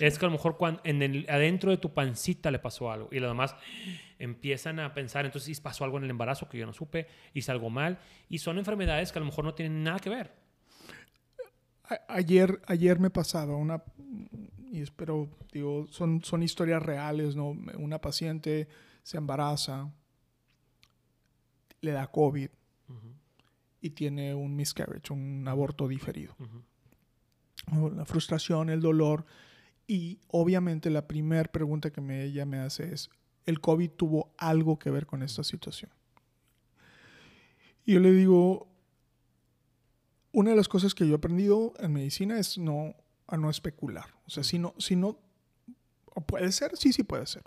Es 0.00 0.18
que 0.18 0.24
a 0.24 0.28
lo 0.28 0.32
mejor 0.32 0.56
cuando, 0.56 0.80
en 0.84 1.02
el, 1.02 1.26
adentro 1.28 1.70
de 1.70 1.76
tu 1.76 1.92
pancita 1.92 2.50
le 2.50 2.58
pasó 2.58 2.90
algo. 2.90 3.08
Y 3.12 3.20
los 3.20 3.30
demás 3.30 3.54
empiezan 4.18 4.80
a 4.80 4.94
pensar, 4.94 5.26
entonces 5.26 5.54
si 5.54 5.62
pasó 5.62 5.84
algo 5.84 5.98
en 5.98 6.04
el 6.04 6.10
embarazo 6.10 6.48
que 6.48 6.58
yo 6.58 6.66
no 6.66 6.72
supe, 6.72 7.06
hice 7.34 7.52
algo 7.52 7.70
mal. 7.70 7.98
Y 8.28 8.38
son 8.38 8.58
enfermedades 8.58 9.12
que 9.12 9.18
a 9.18 9.20
lo 9.20 9.26
mejor 9.26 9.44
no 9.44 9.54
tienen 9.54 9.84
nada 9.84 9.98
que 9.98 10.10
ver. 10.10 10.32
Ayer, 12.08 12.60
ayer 12.66 12.98
me 12.98 13.10
pasaba 13.10 13.56
una, 13.56 13.82
y 14.70 14.80
espero, 14.80 15.28
digo, 15.52 15.86
son, 15.88 16.22
son 16.22 16.42
historias 16.42 16.82
reales, 16.82 17.34
¿no? 17.34 17.50
Una 17.76 18.00
paciente 18.00 18.68
se 19.02 19.18
embaraza, 19.18 19.92
le 21.80 21.90
da 21.92 22.06
COVID 22.06 22.48
y 23.80 23.90
tiene 23.90 24.34
un 24.34 24.54
miscarriage, 24.54 25.12
un 25.12 25.46
aborto 25.48 25.88
diferido. 25.88 26.36
La 27.94 28.04
frustración, 28.04 28.70
el 28.70 28.80
dolor. 28.80 29.24
Y 29.90 30.20
obviamente 30.28 30.88
la 30.88 31.08
primera 31.08 31.50
pregunta 31.50 31.90
que 31.90 32.00
me, 32.00 32.22
ella 32.22 32.46
me 32.46 32.58
hace 32.58 32.94
es, 32.94 33.10
¿el 33.44 33.60
COVID 33.60 33.90
tuvo 33.90 34.32
algo 34.38 34.78
que 34.78 34.88
ver 34.88 35.04
con 35.04 35.24
esta 35.24 35.42
situación? 35.42 35.90
Y 37.84 37.94
yo 37.94 37.98
le 37.98 38.12
digo, 38.12 38.68
una 40.30 40.50
de 40.50 40.56
las 40.56 40.68
cosas 40.68 40.94
que 40.94 41.08
yo 41.08 41.14
he 41.14 41.16
aprendido 41.16 41.74
en 41.80 41.92
medicina 41.92 42.38
es 42.38 42.56
no, 42.56 42.94
a 43.26 43.36
no 43.36 43.50
especular. 43.50 44.14
O 44.28 44.30
sea, 44.30 44.44
si 44.44 44.60
no, 44.60 44.76
si 44.78 44.94
no, 44.94 45.18
puede 46.24 46.52
ser, 46.52 46.76
sí, 46.76 46.92
sí 46.92 47.02
puede 47.02 47.26
ser. 47.26 47.42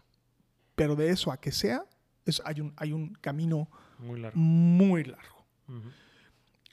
Pero 0.75 0.97
de 0.97 1.11
eso 1.11 1.31
a 1.31 1.39
que 1.39 1.53
sea, 1.53 1.85
es, 2.25 2.41
hay, 2.43 2.59
un, 2.59 2.73
hay 2.75 2.91
un 2.91 3.13
camino 3.21 3.69
Muy 3.99 4.19
largo. 4.19 4.37
muy 4.37 5.05
largo. 5.05 5.45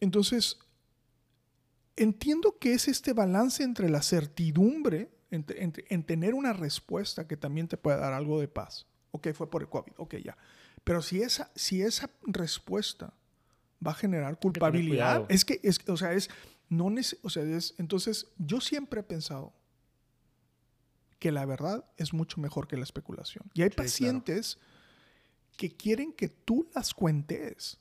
Entonces, 0.01 0.59
entiendo 1.95 2.59
que 2.59 2.73
es 2.73 2.89
este 2.89 3.13
balance 3.13 3.63
entre 3.63 3.89
la 3.89 4.03
certidumbre, 4.03 5.13
entre- 5.31 5.63
entre- 5.63 5.85
en 5.89 6.05
tener 6.05 6.35
una 6.35 6.53
respuesta 6.53 7.27
que 7.27 7.37
también 7.37 7.69
te 7.69 7.77
puede 7.77 7.99
dar 7.99 8.13
algo 8.13 8.41
de 8.41 8.49
paz. 8.49 8.87
Ok, 9.13 9.29
fue 9.33 9.51
por 9.51 9.63
el 9.63 9.69
COVID, 9.69 9.93
ok, 9.97 10.17
ya. 10.17 10.37
Pero 10.85 11.03
si 11.03 11.23
esa, 11.23 11.51
si 11.55 11.83
esa 11.83 12.11
respuesta 12.23 13.13
va 13.85 13.93
a 13.93 13.95
generar 13.95 14.39
culpabilidad, 14.39 15.27
es 15.29 15.45
que, 15.45 15.61
es, 15.63 15.81
o 15.89 15.97
sea, 15.97 16.13
es, 16.13 16.31
no 16.69 16.93
o 17.23 17.31
sea, 17.31 17.43
es, 17.43 17.75
entonces 17.79 18.29
yo 18.39 18.61
siempre 18.61 19.01
he 19.01 19.05
pensado 19.05 19.53
que 21.19 21.33
la 21.33 21.45
verdad 21.45 21.85
es 21.97 22.13
mucho 22.13 22.41
mejor 22.41 22.67
que 22.67 22.77
la 22.77 22.83
especulación. 22.85 23.45
Y 23.55 23.63
hay 23.63 23.71
pacientes 23.71 24.59
que 25.57 25.77
quieren 25.77 26.13
que 26.13 26.29
tú 26.29 26.69
las 26.75 26.95
cuentes. 26.95 27.79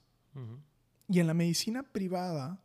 Y 1.08 1.20
en 1.20 1.28
la 1.28 1.34
medicina 1.34 1.84
privada, 1.84 2.62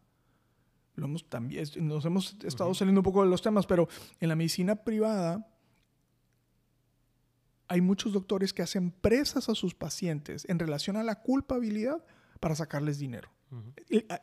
lo 0.97 1.07
hemos 1.07 1.29
también, 1.29 1.65
nos 1.81 2.05
hemos 2.05 2.37
estado 2.45 2.73
saliendo 2.75 3.01
un 3.01 3.05
poco 3.05 3.23
de 3.25 3.29
los 3.31 3.43
temas, 3.43 3.67
pero 3.67 3.89
en 4.21 4.29
la 4.29 4.37
medicina 4.37 4.77
privada 4.77 5.49
hay 7.69 7.81
muchos 7.81 8.13
doctores 8.13 8.53
que 8.53 8.63
hacen 8.63 8.91
presas 8.91 9.49
a 9.49 9.55
sus 9.55 9.75
pacientes 9.75 10.45
en 10.49 10.59
relación 10.59 10.97
a 10.97 11.03
la 11.03 11.17
culpabilidad 11.23 12.05
para 12.41 12.55
sacarles 12.55 12.99
dinero. 12.99 13.31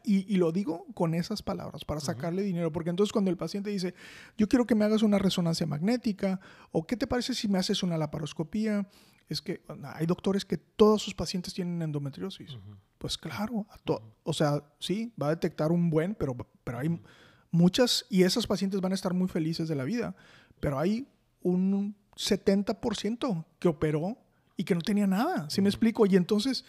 Y- 0.03 0.33
y 0.33 0.35
lo 0.37 0.51
digo 0.51 0.85
con 0.93 1.13
esas 1.13 1.41
palabras, 1.41 1.85
para 1.85 2.01
sacarle 2.01 2.41
dinero, 2.43 2.71
porque 2.71 2.89
entonces 2.89 3.13
cuando 3.13 3.31
el 3.31 3.37
paciente 3.37 3.69
dice, 3.69 3.93
yo 4.37 4.47
quiero 4.49 4.65
que 4.65 4.75
me 4.75 4.83
hagas 4.83 5.03
una 5.03 5.19
resonancia 5.19 5.65
magnética, 5.65 6.39
o 6.71 6.85
qué 6.85 6.97
te 6.97 7.07
parece 7.07 7.33
si 7.33 7.47
me 7.47 7.57
haces 7.57 7.81
una 7.81 7.97
laparoscopía, 7.97 8.87
es 9.33 9.41
que 9.41 9.61
hay 9.95 10.05
doctores 10.05 10.45
que 10.45 10.57
todos 10.57 11.01
sus 11.01 11.13
pacientes 11.15 11.53
tienen 11.53 11.81
endometriosis. 11.81 12.57
Pues 12.97 13.17
claro, 13.17 13.65
a 13.69 13.77
to- 13.79 14.01
o 14.23 14.33
sea, 14.33 14.63
sí, 14.79 15.11
va 15.21 15.27
a 15.27 15.29
detectar 15.31 15.71
un 15.71 15.89
buen, 15.89 16.13
pero, 16.15 16.35
pero 16.63 16.79
hay 16.79 17.01
muchas, 17.51 18.05
y 18.09 18.23
esas 18.23 18.45
pacientes 18.47 18.79
van 18.81 18.91
a 18.91 18.95
estar 18.95 19.13
muy 19.13 19.27
felices 19.27 19.67
de 19.67 19.75
la 19.75 19.83
vida, 19.83 20.15
pero 20.59 20.77
hay 20.79 21.07
un 21.41 21.95
70% 22.15 23.45
que 23.59 23.67
operó 23.67 24.17
y 24.57 24.63
que 24.63 24.75
no 24.75 24.81
tenía 24.81 25.07
nada, 25.07 25.49
¿sí 25.49 25.61
me 25.61 25.69
explico? 25.69 26.05
Y 26.05 26.15
entonces, 26.15 26.65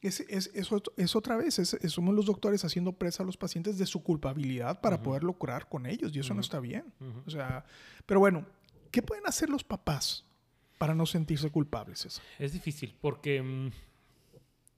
es, 0.00 0.20
es, 0.28 0.50
eso 0.54 0.82
es 0.96 1.14
otra 1.16 1.36
vez, 1.36 1.58
es, 1.58 1.74
es- 1.74 1.92
somos 1.92 2.14
los 2.14 2.26
doctores 2.26 2.64
haciendo 2.64 2.92
presa 2.92 3.22
a 3.22 3.26
los 3.26 3.36
pacientes 3.36 3.78
de 3.78 3.86
su 3.86 4.02
culpabilidad 4.02 4.80
para 4.80 5.00
poderlo 5.02 5.32
curar 5.34 5.68
con 5.68 5.86
ellos, 5.86 6.14
y 6.14 6.20
eso 6.20 6.34
no 6.34 6.40
está 6.40 6.60
bien. 6.60 6.84
O 7.26 7.30
sea, 7.30 7.64
pero 8.06 8.20
bueno, 8.20 8.44
¿qué 8.90 9.02
pueden 9.02 9.26
hacer 9.26 9.48
los 9.50 9.62
papás 9.64 10.24
para 10.78 10.94
no 10.94 11.04
sentirse 11.06 11.50
culpables? 11.50 11.98
César? 12.00 12.24
Es 12.38 12.52
difícil 12.52 12.94
porque 13.00 13.42
mm, 13.42 13.70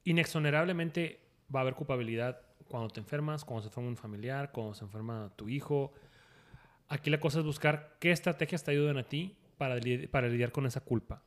inexonerablemente 0.05 1.21
va 1.55 1.61
a 1.61 1.63
haber 1.63 1.75
culpabilidad 1.75 2.41
cuando 2.69 2.89
te 2.89 3.01
enfermas, 3.01 3.45
cuando 3.45 3.63
se 3.63 3.69
enferma 3.69 3.89
un 3.89 3.97
familiar, 3.97 4.53
cuando 4.53 4.75
se 4.75 4.85
enferma 4.85 5.33
tu 5.37 5.49
hijo. 5.49 5.93
Aquí 6.89 7.11
la 7.11 7.21
cosa 7.21 7.41
es 7.41 7.45
buscar 7.45 7.97
qué 8.01 8.11
estrategias 8.13 8.65
te 8.65 8.71
ayudan 8.71 8.97
a 8.99 9.03
ti 9.05 9.37
para, 9.59 9.77
li- 9.77 10.07
para 10.07 10.29
lidiar 10.29 10.53
con 10.53 10.67
esa 10.67 10.81
culpa. 10.81 11.23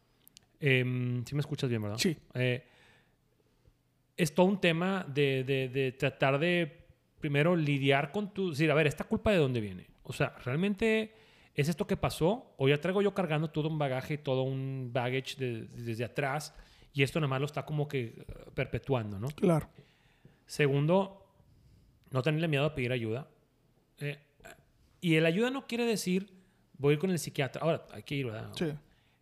Em, 0.60 1.24
sí 1.26 1.36
me 1.36 1.42
escuchas 1.42 1.70
bien, 1.70 1.82
¿verdad? 1.82 1.98
Sí. 1.98 2.18
Eh, 2.34 2.66
es 4.16 4.34
todo 4.34 4.46
un 4.46 4.60
tema 4.62 5.06
de, 5.08 5.44
de- 5.44 5.70
de 5.70 5.92
tratar 5.92 6.40
de 6.40 6.86
primero 7.20 7.56
lidiar 7.56 8.12
con 8.12 8.34
tu... 8.34 8.52
Decir, 8.52 8.70
a 8.72 8.74
ver, 8.74 8.88
¿esta 8.88 9.04
culpa 9.06 9.32
de 9.32 9.38
dónde 9.38 9.60
viene? 9.62 9.88
O 10.04 10.14
sea, 10.14 10.36
¿realmente 10.44 11.14
es 11.56 11.70
esto 11.70 11.86
que 11.88 11.98
pasó? 11.98 12.54
¿O 12.58 12.68
ya 12.68 12.80
traigo 12.82 13.02
yo 13.02 13.14
cargando 13.14 13.50
todo 13.50 13.68
un 13.70 13.78
bagaje, 13.78 14.18
todo 14.18 14.44
un 14.44 14.90
baggage 14.92 15.36
de- 15.38 15.66
desde 15.68 16.04
atrás 16.06 16.54
y 16.94 17.04
esto 17.04 17.20
nada 17.20 17.28
más 17.30 17.40
lo 17.40 17.46
está 17.46 17.66
como 17.66 17.88
que 17.88 18.04
eh, 18.04 18.26
perpetuando, 18.54 19.20
¿no? 19.20 19.28
Claro. 19.30 19.70
Segundo, 20.46 21.26
no 22.12 22.22
tenerle 22.22 22.48
miedo 22.48 22.66
a 22.66 22.76
pedir 22.76 22.92
ayuda. 22.92 23.28
Eh, 24.00 24.20
y 25.02 25.16
el 25.16 25.26
ayuda 25.26 25.50
no 25.50 25.68
quiere 25.68 25.86
decir 25.86 26.32
voy 26.78 26.92
a 26.92 26.94
ir 26.94 27.00
con 27.00 27.12
el 27.12 27.20
psiquiatra. 27.20 27.62
Ahora, 27.62 27.86
hay 27.92 28.04
que 28.04 28.16
ir, 28.16 28.26
¿verdad? 28.26 28.52
Sí. 28.56 28.72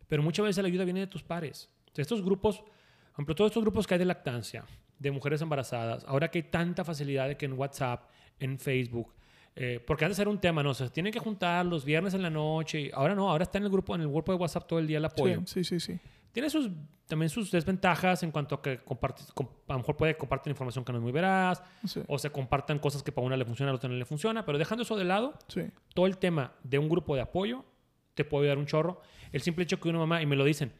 Pero 0.08 0.22
muchas 0.22 0.44
veces 0.44 0.62
la 0.62 0.68
ayuda 0.68 0.84
viene 0.84 1.00
de 1.00 1.06
tus 1.06 1.22
pares. 1.22 1.70
Sea, 1.92 2.02
estos 2.02 2.22
grupos, 2.22 2.58
por 2.60 2.70
ejemplo, 3.14 3.34
todos 3.34 3.50
estos 3.50 3.62
grupos 3.62 3.86
que 3.86 3.94
hay 3.94 3.98
de 3.98 4.04
lactancia, 4.06 4.64
de 4.98 5.10
mujeres 5.10 5.40
embarazadas, 5.42 6.04
ahora 6.06 6.30
que 6.30 6.38
hay 6.38 6.42
tanta 6.44 6.84
facilidad 6.84 7.28
de 7.28 7.36
que 7.36 7.46
en 7.46 7.52
WhatsApp, 7.54 8.08
en 8.38 8.58
Facebook, 8.58 9.14
eh, 9.54 9.82
porque 9.86 10.04
antes 10.04 10.18
era 10.18 10.30
un 10.30 10.38
tema, 10.40 10.62
¿no? 10.62 10.70
O 10.70 10.74
sea, 10.74 10.86
se 10.86 10.92
tienen 10.92 11.12
que 11.12 11.18
juntar 11.18 11.64
los 11.66 11.84
viernes 11.84 12.14
en 12.14 12.22
la 12.22 12.30
noche. 12.30 12.90
ahora 12.94 13.14
no, 13.14 13.30
ahora 13.30 13.42
está 13.44 13.58
en 13.58 13.64
el 13.64 13.70
grupo, 13.70 13.94
en 13.94 14.00
el 14.02 14.08
grupo 14.08 14.32
de 14.32 14.38
WhatsApp 14.38 14.66
todo 14.66 14.78
el 14.78 14.86
día 14.86 14.98
el 14.98 15.04
apoyo. 15.04 15.42
Sí, 15.46 15.62
sí, 15.64 15.78
sí, 15.78 15.92
sí. 15.94 16.00
Tiene 16.32 16.48
sus, 16.48 16.70
también 17.06 17.28
sus 17.28 17.50
desventajas 17.50 18.22
en 18.22 18.30
cuanto 18.30 18.54
a 18.54 18.62
que 18.62 18.82
comparte- 18.82 19.22
com- 19.34 19.48
a 19.68 19.72
lo 19.74 19.80
mejor 19.80 19.96
puede 19.98 20.16
compartir 20.16 20.50
información 20.50 20.82
que 20.82 20.92
no 20.92 20.98
es 20.98 21.02
muy 21.02 21.12
veraz, 21.12 21.62
Sí. 21.84 22.00
o 22.08 22.18
se 22.18 22.30
compartan 22.30 22.78
cosas 22.78 23.02
que 23.02 23.12
para 23.12 23.26
una 23.26 23.36
le 23.36 23.44
funciona, 23.44 23.68
a 23.70 23.74
la 23.74 23.76
otra 23.76 23.90
no 23.90 23.96
le 23.96 24.04
funciona, 24.06 24.42
pero 24.46 24.56
dejando 24.56 24.82
eso 24.84 24.96
de 24.96 25.04
lado, 25.04 25.34
sí. 25.48 25.62
todo 25.94 26.06
el 26.06 26.16
tema 26.16 26.52
de 26.64 26.78
un 26.78 26.88
grupo 26.88 27.14
de 27.14 27.20
apoyo 27.20 27.66
te 28.14 28.24
puede 28.24 28.44
ayudar 28.46 28.56
un 28.58 28.64
chorro. 28.66 29.02
El 29.30 29.42
simple 29.42 29.64
hecho 29.64 29.78
que 29.78 29.90
una 29.90 29.98
mamá, 29.98 30.22
y 30.22 30.26
me 30.26 30.36
lo 30.36 30.44
dicen, 30.44 30.72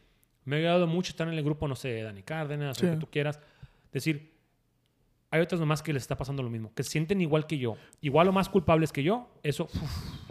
me 0.47 0.57
ha 0.57 0.59
ayudado 0.61 0.87
mucho 0.87 1.11
estar 1.11 1.29
en 1.29 1.35
el 1.35 1.45
grupo, 1.45 1.69
no 1.69 1.77
sé, 1.77 2.01
Dani 2.03 2.23
Cárdenas, 2.23 2.83
o 2.83 2.87
lo 2.87 2.93
que 2.93 2.99
tú 2.99 3.07
quieras, 3.11 3.39
decir, 3.93 4.32
hay 5.33 5.41
otras 5.41 5.59
mamás 5.61 5.83
que 5.83 5.93
les 5.93 6.03
está 6.03 6.17
pasando 6.17 6.43
lo 6.43 6.51
mismo, 6.51 6.73
que 6.75 6.85
se 6.85 6.91
sienten 6.91 7.21
igual 7.21 7.47
que 7.49 7.59
yo, 7.59 7.75
igual 8.01 8.29
o 8.29 8.33
más 8.33 8.49
culpables 8.49 8.93
que 8.93 9.03
yo, 9.03 9.29
eso 9.43 9.65
uf, 9.65 9.83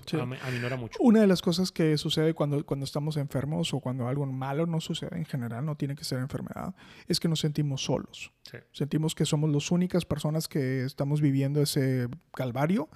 Sí. 0.05 0.17
am- 0.17 0.33
aminora 0.47 0.77
mucho. 0.77 0.97
Una 1.01 1.19
de 1.21 1.27
las 1.27 1.41
cosas 1.41 1.71
que 1.71 1.97
sucede 1.97 2.33
cuando, 2.33 2.65
cuando 2.65 2.83
estamos 2.85 3.17
enfermos 3.17 3.73
o 3.73 3.79
cuando 3.79 4.07
algo 4.07 4.25
malo 4.25 4.65
no 4.65 4.79
sucede 4.79 5.17
en 5.17 5.25
general, 5.25 5.65
no 5.65 5.75
tiene 5.75 5.95
que 5.95 6.03
ser 6.03 6.19
enfermedad, 6.19 6.73
es 7.07 7.19
que 7.19 7.27
nos 7.27 7.39
sentimos 7.41 7.83
solos. 7.83 8.31
Sí. 8.43 8.57
Sentimos 8.71 9.13
que 9.15 9.25
somos 9.25 9.49
las 9.51 9.69
únicas 9.71 10.05
personas 10.05 10.47
que 10.47 10.83
estamos 10.85 11.19
viviendo 11.19 11.61
ese 11.61 12.07
calvario 12.33 12.87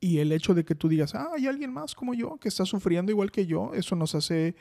y 0.00 0.18
el 0.18 0.32
hecho 0.32 0.54
de 0.54 0.64
que 0.64 0.74
tú 0.74 0.88
digas, 0.88 1.14
ah, 1.14 1.28
hay 1.36 1.46
alguien 1.46 1.72
más 1.72 1.94
como 1.94 2.14
yo 2.14 2.36
que 2.38 2.48
está 2.48 2.64
sufriendo 2.64 3.12
igual 3.12 3.30
que 3.30 3.46
yo, 3.46 3.72
eso 3.74 3.94
nos 3.94 4.14
hace, 4.14 4.54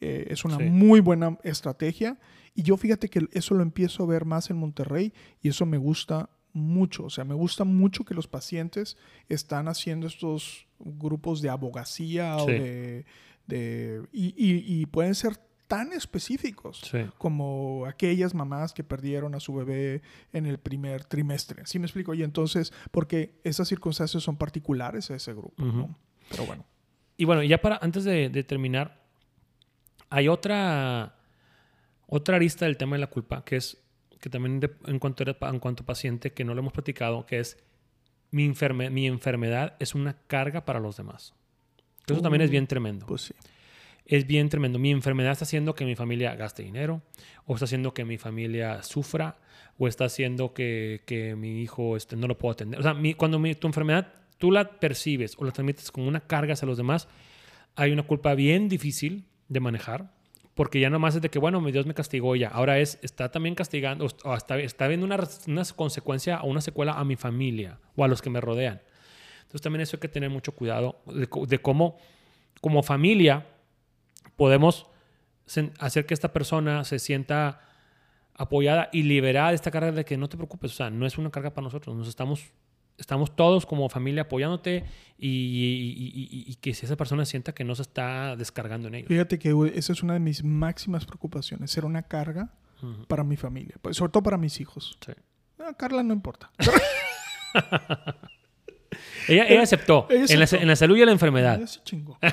eh, 0.00 0.26
es 0.30 0.44
una 0.44 0.58
Sí. 0.58 0.64
muy 0.64 1.00
buena 1.00 1.38
estrategia. 1.42 2.18
Y 2.54 2.62
yo 2.62 2.76
fíjate 2.76 3.08
que 3.08 3.26
eso 3.32 3.54
lo 3.54 3.62
empiezo 3.62 4.02
a 4.02 4.06
ver 4.06 4.24
más 4.24 4.50
en 4.50 4.56
Monterrey 4.56 5.12
y 5.42 5.48
eso 5.48 5.66
me 5.66 5.76
gusta 5.78 6.30
mucho. 6.52 7.04
O 7.04 7.10
sea, 7.10 7.24
me 7.24 7.34
gusta 7.34 7.64
mucho 7.64 8.04
que 8.04 8.14
los 8.14 8.28
pacientes 8.28 8.96
están 9.28 9.68
haciendo 9.68 10.06
estos 10.06 10.66
grupos 10.78 11.42
de 11.42 11.50
abogacía 11.50 12.36
o 12.38 12.46
de... 12.46 13.04
de- 13.46 14.02
y, 14.12 14.28
y- 14.36 14.80
y 14.80 14.86
pueden 14.86 15.14
ser 15.14 15.38
tan 15.68 15.92
específicos 15.92 16.80
Sí. 16.90 16.98
como 17.18 17.86
aquellas 17.86 18.34
mamás 18.34 18.72
que 18.72 18.84
perdieron 18.84 19.34
a 19.34 19.40
su 19.40 19.52
bebé 19.52 20.00
en 20.32 20.46
el 20.46 20.58
primer 20.58 21.04
trimestre. 21.04 21.62
¿Sí 21.66 21.78
me 21.78 21.86
explico? 21.86 22.14
Y 22.14 22.22
entonces, 22.22 22.72
porque 22.92 23.38
esas 23.44 23.66
circunstancias 23.68 24.22
son 24.22 24.36
particulares 24.36 25.10
a 25.10 25.16
ese 25.16 25.32
grupo. 25.34 25.54
Pero 26.30 26.46
bueno. 26.46 26.64
Y 27.16 27.24
bueno, 27.24 27.42
ya 27.42 27.60
para 27.60 27.78
antes 27.82 28.04
de, 28.04 28.28
de 28.28 28.44
terminar, 28.44 29.05
hay 30.16 30.28
otra 30.28 31.14
otra 32.06 32.36
arista 32.36 32.64
del 32.66 32.76
tema 32.76 32.96
de 32.96 33.00
la 33.00 33.08
culpa, 33.08 33.44
que 33.44 33.56
es 33.56 33.82
que 34.20 34.30
también 34.30 34.60
de- 34.60 34.70
en, 34.86 34.98
cuanto 34.98 35.24
a, 35.24 35.48
en 35.50 35.58
cuanto 35.58 35.82
a 35.82 35.86
paciente, 35.86 36.32
que 36.32 36.44
no 36.44 36.54
lo 36.54 36.60
hemos 36.60 36.72
platicado, 36.72 37.26
que 37.26 37.38
es 37.40 37.58
mi, 38.30 38.48
enferme- 38.48 38.90
mi 38.90 39.06
enfermedad 39.06 39.74
es 39.78 39.94
una 39.94 40.16
carga 40.26 40.64
para 40.64 40.80
los 40.80 40.96
demás. 40.96 41.34
Eso 42.06 42.22
también 42.22 42.42
es 42.42 42.48
Uh, 42.48 42.52
bien 42.52 42.66
tremendo. 42.66 43.06
Pues 43.06 43.22
sí. 43.22 43.34
es 44.06 44.26
bien 44.26 44.48
tremendo. 44.48 44.78
Mi 44.78 44.90
enfermedad 44.92 45.32
está 45.32 45.44
haciendo 45.44 45.74
que 45.74 45.84
mi 45.84 45.96
familia 45.96 46.34
gaste 46.36 46.62
dinero, 46.62 47.02
o 47.44 47.54
está 47.54 47.64
haciendo 47.64 47.92
que 47.92 48.04
mi 48.04 48.16
familia 48.18 48.82
sufra, 48.84 49.36
o 49.78 49.86
está 49.88 50.04
haciendo 50.04 50.54
que, 50.54 51.02
que 51.06 51.34
mi 51.36 51.60
hijo 51.62 51.96
este, 51.96 52.14
no 52.16 52.26
lo 52.28 52.38
pueda 52.38 52.52
atender. 52.54 52.78
O 52.80 52.82
sea, 52.84 52.94
mi- 52.94 53.14
cuando 53.14 53.38
mi- 53.38 53.54
tu 53.56 53.66
enfermedad 53.66 54.14
tú 54.38 54.50
la 54.52 54.78
percibes 54.78 55.34
o 55.38 55.44
la 55.44 55.50
transmites 55.50 55.90
como 55.90 56.06
una 56.08 56.20
carga 56.20 56.52
hacia 56.54 56.66
los 56.66 56.76
demás, 56.78 57.08
hay 57.74 57.90
una 57.92 58.04
culpa 58.04 58.34
bien 58.34 58.68
difícil 58.68 59.24
de 59.48 59.60
manejar. 59.60 60.12
Porque 60.54 60.80
ya 60.80 60.88
nomás 60.88 61.14
es 61.14 61.22
de 61.22 61.28
que, 61.28 61.38
bueno, 61.38 61.60
mi 61.60 61.70
Dios 61.70 61.84
me 61.84 61.92
castigó 61.92 62.34
ya. 62.34 62.48
Ahora 62.48 62.78
es, 62.78 62.98
está 63.02 63.30
también 63.30 63.54
castigando, 63.54 64.06
o 64.24 64.34
está, 64.34 64.58
está 64.58 64.88
viendo 64.88 65.04
una, 65.04 65.18
una 65.46 65.62
consecuencia 65.76 66.40
o 66.40 66.48
una 66.48 66.62
secuela 66.62 66.92
a 66.92 67.04
mi 67.04 67.16
familia 67.16 67.78
o 67.94 68.04
a 68.04 68.08
los 68.08 68.22
que 68.22 68.30
me 68.30 68.40
rodean. 68.40 68.80
Entonces 69.42 69.60
también 69.60 69.82
eso 69.82 69.96
hay 69.96 70.00
que 70.00 70.08
tener 70.08 70.30
mucho 70.30 70.52
cuidado 70.52 71.00
de, 71.06 71.28
de 71.46 71.58
cómo, 71.58 71.98
como 72.62 72.82
familia, 72.82 73.46
podemos 74.36 74.86
hacer 75.78 76.06
que 76.06 76.14
esta 76.14 76.32
persona 76.32 76.84
se 76.84 76.98
sienta 76.98 77.60
apoyada 78.34 78.88
y 78.92 79.02
liberada 79.02 79.50
de 79.50 79.54
esta 79.54 79.70
carga 79.70 79.92
de 79.92 80.04
que 80.04 80.16
no 80.16 80.28
te 80.28 80.36
preocupes, 80.36 80.72
o 80.72 80.74
sea, 80.74 80.90
no 80.90 81.06
es 81.06 81.16
una 81.18 81.30
carga 81.30 81.50
para 81.50 81.64
nosotros, 81.64 81.96
nos 81.96 82.08
estamos, 82.08 82.52
estamos 82.98 83.34
todos 83.36 83.66
como 83.66 83.88
familia 83.88 84.22
apoyándote 84.22 84.84
y, 85.18 85.28
y- 85.28 86.12
y- 86.14 86.44
y- 86.50 86.54
que 86.56 86.74
si 86.74 86.86
esa 86.86 86.96
persona 86.96 87.24
sienta 87.24 87.52
que 87.54 87.64
no 87.64 87.74
se 87.74 87.82
está 87.82 88.36
descargando 88.36 88.88
en 88.88 88.94
ellos. 88.96 89.08
Fíjate 89.08 89.38
que 89.38 89.54
esa 89.74 89.92
es 89.92 90.02
una 90.02 90.14
de 90.14 90.20
mis 90.20 90.42
máximas 90.44 91.04
preocupaciones, 91.06 91.70
ser 91.70 91.84
una 91.84 92.02
carga 92.02 92.52
para 93.08 93.24
mi 93.24 93.36
familia, 93.36 93.76
pues, 93.82 93.96
sobre 93.96 94.12
todo 94.12 94.22
para 94.22 94.36
mis 94.38 94.60
hijos. 94.60 94.98
sí. 95.04 95.12
Carla 95.78 96.02
no 96.02 96.12
importa. 96.14 96.50
Ella, 99.28 99.46
ella 99.48 99.62
aceptó, 99.62 100.06
Ella 100.10 100.26
En, 100.28 100.38
la, 100.38 100.44
aceptó. 100.44 100.62
en 100.62 100.68
la 100.68 100.76
salud 100.76 100.96
y 100.96 101.00
en 101.00 101.06
la 101.06 101.12
enfermedad. 101.12 101.64
Se 101.66 101.82
chingó. 101.82 102.18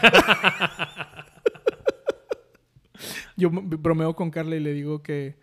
Yo 3.35 3.49
bromeo 3.51 4.15
con 4.15 4.29
Carla 4.29 4.55
y 4.55 4.59
le 4.59 4.73
digo 4.73 5.01
que 5.01 5.37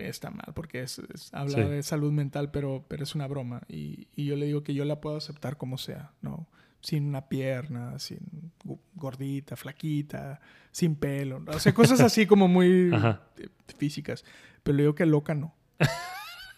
está 0.00 0.30
mal 0.30 0.52
porque 0.54 0.82
es, 0.82 0.98
es- 1.14 1.32
habla 1.32 1.54
Sí. 1.54 1.60
de 1.62 1.82
salud 1.82 2.12
mental, 2.12 2.50
pero, 2.50 2.84
pero 2.88 3.02
es 3.04 3.14
una 3.14 3.26
broma. 3.26 3.62
Y, 3.68 4.08
y 4.14 4.24
yo 4.26 4.36
le 4.36 4.46
digo 4.46 4.62
que 4.62 4.74
yo 4.74 4.84
la 4.84 5.00
puedo 5.00 5.16
aceptar 5.16 5.56
como 5.56 5.78
sea, 5.78 6.12
¿no? 6.22 6.48
Sin 6.80 7.06
una 7.06 7.28
pierna, 7.28 7.98
sin 7.98 8.52
gordita, 8.94 9.56
flaquita, 9.56 10.40
sin 10.70 10.94
pelo. 10.96 11.40
¿no? 11.40 11.52
O 11.52 11.58
sea, 11.58 11.72
cosas 11.74 12.00
así 12.00 12.26
como 12.26 12.46
muy 12.48 12.90
físicas. 13.78 14.24
Pero 14.62 14.76
le 14.76 14.82
digo 14.84 14.94
que 14.94 15.06
loca 15.06 15.34
no. 15.34 15.54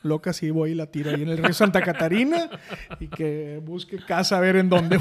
Loca 0.02 0.32
sí 0.32 0.50
voy 0.50 0.70
y 0.72 0.74
la 0.74 0.86
tiro 0.90 1.10
ahí 1.10 1.22
en 1.22 1.28
el 1.28 1.38
río 1.38 1.52
Santa 1.52 1.82
Catarina 1.82 2.48
y 3.00 3.08
que 3.08 3.60
busque 3.64 3.98
casa 3.98 4.36
a 4.38 4.40
ver 4.40 4.56
en 4.56 4.68
dónde. 4.68 4.98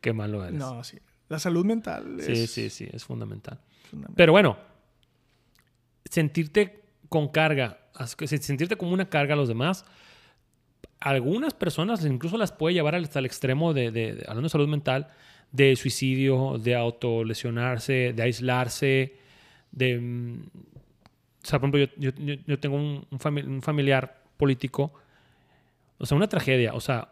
Qué 0.00 0.12
malo 0.12 0.44
eres. 0.44 0.58
No, 0.58 0.82
sí. 0.84 0.98
La 1.28 1.38
salud 1.38 1.64
mental 1.64 2.16
sí, 2.20 2.32
es 2.32 2.50
sí, 2.50 2.70
sí, 2.70 2.88
es 2.92 3.04
fundamental. 3.04 3.60
fundamental. 3.90 4.16
Pero 4.16 4.32
bueno, 4.32 4.56
sentirte 6.10 6.82
con 7.08 7.28
carga, 7.28 7.78
sentirte 8.26 8.76
como 8.76 8.92
una 8.92 9.08
carga 9.08 9.32
a 9.32 9.36
los 9.36 9.48
demás, 9.48 9.86
algunas 11.00 11.54
personas 11.54 12.04
incluso 12.04 12.36
las 12.36 12.52
puede 12.52 12.74
llevar 12.74 12.94
hasta 12.94 13.18
el 13.20 13.24
extremo 13.26 13.72
de, 13.72 13.90
de- 13.90 14.14
de- 14.16 14.22
hablando 14.28 14.42
de 14.42 14.48
salud 14.50 14.68
mental, 14.68 15.08
de 15.50 15.74
suicidio, 15.76 16.58
de 16.58 16.76
autolesionarse, 16.76 18.12
de 18.12 18.22
aislarse, 18.22 19.16
de... 19.72 19.98
mm, 19.98 20.42
O 21.42 21.46
sea, 21.46 21.58
por 21.58 21.74
ejemplo, 21.74 21.96
yo, 22.46 22.58
tengo 22.60 22.76
un 22.76 23.62
familiar 23.62 24.22
político, 24.36 24.92
o 25.98 26.04
sea, 26.06 26.16
una 26.16 26.28
tragedia, 26.28 26.74
o 26.74 26.80
sea, 26.80 27.08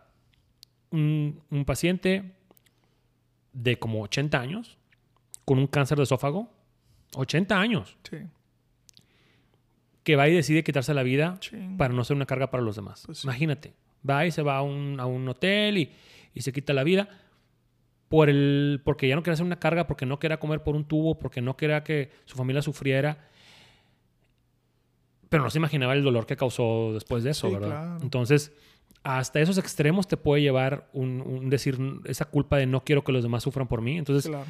un, 0.91 1.41
un 1.51 1.65
paciente 1.65 2.33
de 3.55 3.79
como 3.79 4.03
80 4.03 4.39
años, 4.41 4.77
con 5.45 5.59
un 5.59 5.67
cáncer 5.67 5.97
de 5.99 6.05
esófago, 6.05 6.51
80 7.15 7.59
años, 7.59 7.97
Sí. 8.09 8.19
Que 10.09 10.17
va 10.17 10.27
y 10.27 10.33
decide 10.33 10.65
quitarse 10.65 10.95
la 10.95 11.03
vida 11.03 11.37
Ching. 11.39 11.77
para 11.77 11.93
no 11.93 12.03
ser 12.03 12.17
una 12.17 12.25
carga 12.25 12.51
para 12.51 12.63
los 12.63 12.77
demás. 12.77 13.03
Pues 13.05 13.19
sí. 13.19 13.27
Imagínate, 13.27 13.75
va 14.09 14.25
y 14.25 14.31
se 14.31 14.41
va 14.41 14.57
a 14.57 14.63
un, 14.63 14.99
a 15.01 15.05
un 15.05 15.29
hotel 15.29 15.77
y, 15.77 15.93
y 16.33 16.41
se 16.41 16.51
quita 16.51 16.73
la 16.73 16.83
vida 16.83 17.11
por 18.09 18.31
el, 18.31 18.81
porque 18.87 19.07
ya 19.07 19.15
no 19.17 19.23
quiere 19.23 19.37
ser 19.37 19.45
una 19.45 19.59
carga, 19.59 19.87
porque 19.87 20.07
no 20.07 20.19
quiera 20.19 20.39
comer 20.41 20.63
por 20.63 20.75
un 20.77 20.87
tubo, 20.87 21.19
porque 21.19 21.43
no 21.43 21.59
quiera 21.59 21.85
que 21.85 22.11
su 22.25 22.37
familia 22.37 22.63
sufriera. 22.63 23.29
Pero 25.29 25.43
no 25.43 25.51
se 25.51 25.59
imaginaba 25.59 25.93
el 25.93 26.03
dolor 26.03 26.25
que 26.25 26.37
causó 26.37 26.93
después 26.95 27.23
de 27.23 27.31
eso, 27.33 27.49
Sí, 27.49 27.53
¿verdad? 27.53 27.69
claro. 27.69 27.99
Entonces, 28.03 28.53
hasta 29.03 29.41
esos 29.41 29.59
extremos 29.59 30.09
te 30.09 30.17
puede 30.17 30.41
llevar 30.41 30.89
un, 30.95 31.21
un 31.21 31.51
decir 31.51 31.79
esa 32.07 32.25
culpa 32.25 32.57
de 32.57 32.65
no 32.67 32.83
quiero 32.83 33.05
que 33.05 33.13
los 33.13 33.23
demás 33.23 33.43
sufran 33.43 33.69
por 33.69 33.83
mí. 33.83 33.99
Entonces, 33.99 34.31
Claro. 34.31 34.47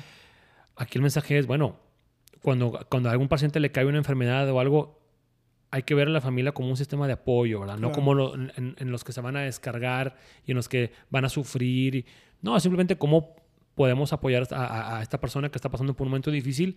aquí 0.76 0.98
el 0.98 1.02
mensaje 1.02 1.36
es, 1.36 1.48
bueno, 1.48 1.80
cuando, 2.42 2.86
cuando 2.88 3.08
a 3.08 3.12
algún 3.12 3.26
paciente 3.26 3.58
le 3.58 3.72
cae 3.72 3.86
una 3.86 3.98
enfermedad 3.98 4.48
o 4.50 4.60
algo, 4.60 5.00
hay 5.70 5.82
que 5.82 5.94
ver 5.94 6.08
a 6.08 6.10
la 6.10 6.20
familia 6.20 6.52
como 6.52 6.68
un 6.70 6.76
sistema 6.76 7.06
de 7.06 7.12
apoyo, 7.14 7.60
¿verdad? 7.60 7.74
No 7.76 7.88
Claro. 7.88 7.94
como 7.94 8.14
lo- 8.14 8.34
en, 8.34 8.52
en 8.78 8.90
los 8.90 9.04
que 9.04 9.12
se 9.12 9.20
van 9.20 9.36
a 9.36 9.42
descargar 9.42 10.16
y 10.46 10.52
en 10.52 10.56
los 10.56 10.68
que 10.68 10.92
van 11.10 11.24
a 11.24 11.28
sufrir. 11.28 11.94
y- 11.94 12.06
no, 12.42 12.58
simplemente 12.60 12.96
cómo 12.96 13.36
podemos 13.74 14.12
apoyar 14.12 14.46
a, 14.52 14.64
a- 14.64 14.98
a 14.98 15.02
esta 15.02 15.20
persona 15.20 15.50
que 15.50 15.58
está 15.58 15.68
pasando 15.70 15.94
por 15.94 16.06
un 16.06 16.10
momento 16.10 16.30
difícil. 16.30 16.76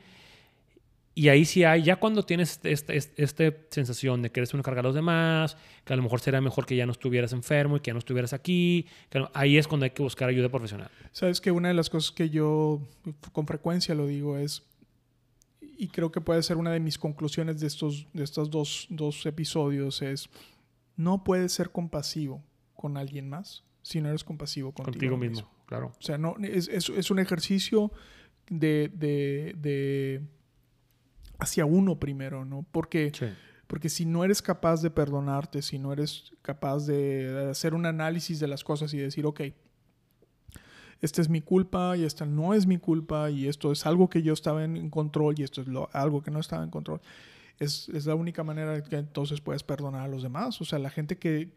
Y 1.14 1.28
ahí 1.28 1.44
sí 1.44 1.66
hay, 1.66 1.84
ya 1.84 1.98
cuando 1.98 2.24
tienes 2.24 2.52
esta 2.52 2.70
este, 2.70 2.96
este- 2.96 3.24
esta 3.24 3.58
sensación 3.70 4.22
de 4.22 4.32
que 4.32 4.40
eres 4.40 4.54
una 4.54 4.64
carga 4.64 4.80
a 4.80 4.84
los 4.84 4.96
demás, 4.96 5.58
que 5.84 5.92
a 5.92 5.96
lo 5.98 6.04
mejor 6.04 6.22
será 6.22 6.40
mejor 6.40 6.66
que 6.66 6.76
ya 6.78 6.86
no 6.86 6.94
estuvieras 6.94 7.34
enfermo 7.34 7.76
y 7.76 7.80
que 7.82 7.90
ya 7.90 7.94
no 7.94 8.00
estuvieras 8.00 8.32
aquí, 8.34 8.88
que 9.10 9.20
no- 9.20 9.30
ahí 9.34 9.58
es 9.58 9.68
cuando 9.68 9.84
hay 9.84 9.90
que 9.90 10.02
buscar 10.04 10.30
ayuda 10.30 10.48
profesional. 10.50 10.90
Sabes 11.12 11.42
que 11.42 11.52
una 11.52 11.68
de 11.68 11.74
las 11.74 11.90
cosas 11.90 12.12
que 12.12 12.30
yo 12.30 12.82
con 13.34 13.46
frecuencia 13.46 13.94
lo 13.94 14.08
digo 14.08 14.38
es, 14.38 14.64
y 15.84 15.88
creo 15.88 16.12
que 16.12 16.22
puede 16.22 16.44
ser 16.44 16.58
una 16.58 16.72
de 16.72 16.80
mis 16.80 16.98
conclusiones 16.98 17.60
de 17.60 17.68
estos, 17.68 18.08
de 18.14 18.24
estos 18.24 18.50
dos, 18.52 18.88
dos 18.90 19.26
episodios, 19.26 20.02
es, 20.02 20.30
no 20.96 21.24
puedes 21.24 21.52
ser 21.54 21.72
compasivo 21.72 22.44
con 22.76 22.98
alguien 22.98 23.28
más 23.30 23.64
si 23.82 24.00
no 24.00 24.10
eres 24.10 24.24
compasivo 24.24 24.72
contigo, 24.74 24.92
Contigo 24.94 25.18
mismo, 25.18 25.52
claro. 25.66 25.92
O 26.00 26.02
sea, 26.04 26.18
no, 26.20 26.36
es, 26.44 26.68
es- 26.68 26.90
es 26.90 27.10
un 27.10 27.18
ejercicio 27.20 27.92
de, 28.48 28.92
de- 28.94 29.56
de- 29.58 30.22
hacia 31.40 31.66
uno 31.66 32.00
primero, 32.00 32.46
¿no? 32.46 32.64
Porque, 32.72 33.12
Sí. 33.18 33.26
porque 33.68 33.90
si 33.90 34.06
no 34.06 34.24
eres 34.24 34.42
capaz 34.42 34.82
de 34.84 34.92
perdonarte, 34.92 35.62
si 35.64 35.80
no 35.80 35.92
eres 35.94 36.32
capaz 36.44 36.86
de 36.86 37.50
hacer 37.50 37.74
un 37.74 37.86
análisis 37.88 38.40
de 38.40 38.48
las 38.48 38.64
cosas 38.64 38.94
y 38.94 38.98
decir, 38.98 39.26
ok, 39.26 39.42
esta 41.02 41.22
es 41.22 41.30
mi 41.30 41.42
culpa 41.42 41.98
y 41.98 42.04
esta 42.04 42.26
no 42.26 42.54
es 42.54 42.66
mi 42.68 42.78
culpa 42.78 43.30
y 43.32 43.48
esto 43.48 43.72
es 43.72 43.86
algo 43.86 44.10
que 44.10 44.22
yo 44.22 44.34
estaba 44.34 44.64
en, 44.64 44.90
control 44.90 45.36
y 45.40 45.44
esto 45.44 45.62
es 45.62 45.68
lo- 45.68 45.90
algo 45.94 46.22
que 46.22 46.32
no 46.32 46.40
estaba 46.40 46.64
en 46.64 46.70
control, 46.70 47.02
es, 47.60 47.90
es 47.90 48.06
la 48.06 48.16
única 48.16 48.44
manera 48.44 48.82
que 48.84 48.96
entonces 48.98 49.42
puedes 49.42 49.64
perdonar 49.64 50.02
a 50.02 50.08
los 50.08 50.24
demás. 50.24 50.60
O 50.62 50.66
sea, 50.66 50.80
la 50.80 50.90
gente 50.90 51.18
que, 51.18 51.50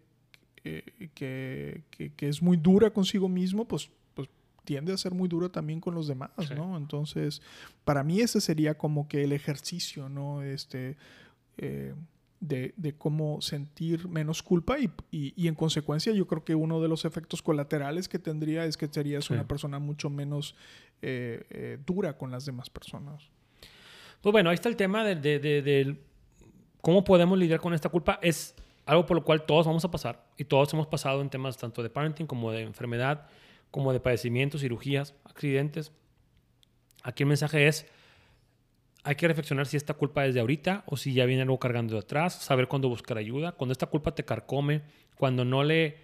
que, 0.57 1.11
que- 1.15 1.83
que- 1.91 2.13
que 2.15 2.29
es 2.29 2.43
muy 2.43 2.57
dura 2.57 2.91
consigo 2.91 3.29
mismo, 3.29 3.67
pues, 3.67 3.91
pues 4.15 4.29
tiende 4.65 4.93
a 4.93 4.97
ser 4.97 5.13
muy 5.15 5.29
dura 5.29 5.49
también 5.51 5.81
con 5.81 5.95
los 5.95 6.07
demás, 6.09 6.31
Sí. 6.47 6.55
¿no? 6.55 6.77
Entonces, 6.77 7.41
para 7.85 8.03
mí 8.03 8.21
ese 8.21 8.41
sería 8.41 8.77
como 8.79 9.09
que 9.09 9.25
el 9.25 9.33
ejercicio, 9.33 10.09
¿no? 10.09 10.43
Este, 10.43 10.97
eh, 11.59 11.95
de, 12.47 12.75
de 12.77 12.93
cómo 12.97 13.41
sentir 13.41 14.09
menos 14.09 14.43
culpa 14.43 14.79
y, 14.79 14.91
y- 15.11 15.33
y 15.37 15.49
en 15.49 15.55
consecuencia 15.55 16.13
yo 16.13 16.27
creo 16.27 16.45
que 16.45 16.55
uno 16.55 16.81
de 16.81 16.89
los 16.89 17.05
efectos 17.05 17.41
colaterales 17.43 18.09
que 18.09 18.19
tendría 18.19 18.65
es 18.67 18.77
que 18.77 18.87
serías 18.89 19.25
Sí. 19.27 19.33
una 19.33 19.47
persona 19.49 19.79
mucho 19.79 20.11
menos 20.11 20.55
eh, 21.03 21.45
eh, 21.51 21.79
dura 21.87 22.17
con 22.19 22.31
las 22.31 22.45
demás 22.47 22.71
personas. 22.71 23.29
Pues 24.21 24.33
bueno, 24.33 24.51
ahí 24.51 24.55
está 24.55 24.69
el 24.69 24.77
tema 24.77 25.05
de, 25.05 25.15
de- 25.17 25.97
cómo 26.81 27.03
podemos 27.05 27.39
lidiar 27.39 27.61
con 27.61 27.73
esta 27.75 27.89
culpa. 27.89 28.19
Es 28.23 28.55
algo 28.87 29.07
por 29.07 29.17
lo 29.17 29.25
cual 29.25 29.45
todos 29.47 29.67
vamos 29.67 29.85
a 29.85 29.91
pasar 29.91 30.27
y 30.37 30.45
todos 30.45 30.73
hemos 30.75 30.87
pasado 30.87 31.21
en 31.23 31.31
temas 31.31 31.57
tanto 31.57 31.83
de 31.83 31.89
parenting 31.91 32.27
como 32.27 32.53
de 32.53 32.61
enfermedad, 32.63 33.27
como 33.71 33.93
de 33.93 34.01
padecimientos, 34.01 34.61
cirugías, 34.61 35.15
accidentes. 35.25 35.93
Aquí 37.03 37.23
el 37.23 37.29
mensaje 37.29 37.67
es, 37.69 37.87
hay 39.05 39.17
que 39.17 39.29
reflexionar 39.29 39.67
si 39.67 39.77
esta 39.77 39.95
culpa 39.95 40.27
es 40.27 40.35
de 40.35 40.41
ahorita 40.41 40.83
o 40.87 40.97
si 40.97 41.13
ya 41.13 41.27
viene 41.27 41.43
algo 41.43 41.59
cargando 41.59 41.93
de 41.93 42.01
atrás, 42.01 42.35
saber 42.43 42.69
cuándo 42.69 42.89
buscar 42.89 43.19
ayuda, 43.19 43.53
cuando 43.53 43.73
esta 43.73 43.87
culpa 43.87 44.15
te 44.15 44.25
carcome, 44.25 44.83
cuando 45.17 45.45
no 45.45 45.63
le... 45.63 46.03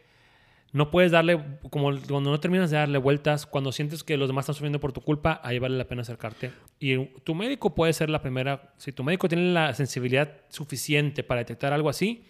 No 0.73 0.93
puedes 0.93 1.11
darle, 1.11 1.37
como 1.69 1.87
cuando 1.87 2.31
no 2.31 2.39
terminas 2.39 2.71
de 2.71 2.77
darle 2.77 2.99
vueltas, 2.99 3.45
cuando 3.45 3.73
sientes 3.73 4.05
que 4.05 4.17
los 4.17 4.29
demás 4.29 4.45
están 4.45 4.55
sufriendo 4.55 4.79
por 4.79 4.93
tu 4.93 5.01
culpa, 5.01 5.41
ahí 5.43 5.59
vale 5.59 5.77
la 5.77 5.89
pena 5.89 6.03
acercarte. 6.03 6.53
Y 6.79 7.07
tu 7.25 7.35
médico 7.35 7.75
puede 7.75 7.93
ser 7.93 8.09
la 8.09 8.23
primera, 8.23 8.73
si 8.77 8.93
tu 8.93 9.03
médico 9.03 9.29
tiene 9.29 9.53
la 9.53 9.75
sensibilidad 9.75 10.43
suficiente 10.49 11.25
para 11.25 11.41
detectar 11.41 11.73
algo 11.73 11.89
así, 11.89 12.25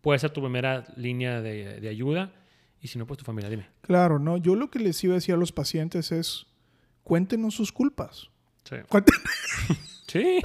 puede 0.00 0.18
ser 0.18 0.30
tu 0.30 0.40
primera 0.40 0.84
línea 0.96 1.40
de, 1.42 1.88
ayuda. 1.88 2.32
Y 2.80 2.88
si 2.88 2.98
no, 2.98 3.06
pues 3.06 3.18
tu 3.18 3.24
familia, 3.24 3.48
dime. 3.48 3.68
Claro, 3.82 4.18
¿no? 4.18 4.36
Yo 4.36 4.56
lo 4.56 4.68
que 4.68 4.80
les 4.80 5.04
iba 5.04 5.12
a 5.12 5.18
decir 5.18 5.36
a 5.36 5.38
los 5.38 5.52
pacientes 5.52 6.10
es, 6.10 6.48
cuéntenos 7.04 7.54
sus 7.54 7.70
culpas. 7.70 8.29
Sí. 8.64 8.76
Sí. 10.06 10.40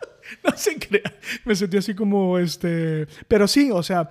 no 0.44 0.56
se 0.56 0.78
crea. 0.78 1.12
Me 1.44 1.54
sentí 1.54 1.76
así 1.76 1.94
como 1.94 2.38
este. 2.38 3.06
Pero 3.28 3.46
sí, 3.46 3.70
o 3.70 3.82
sea, 3.82 4.08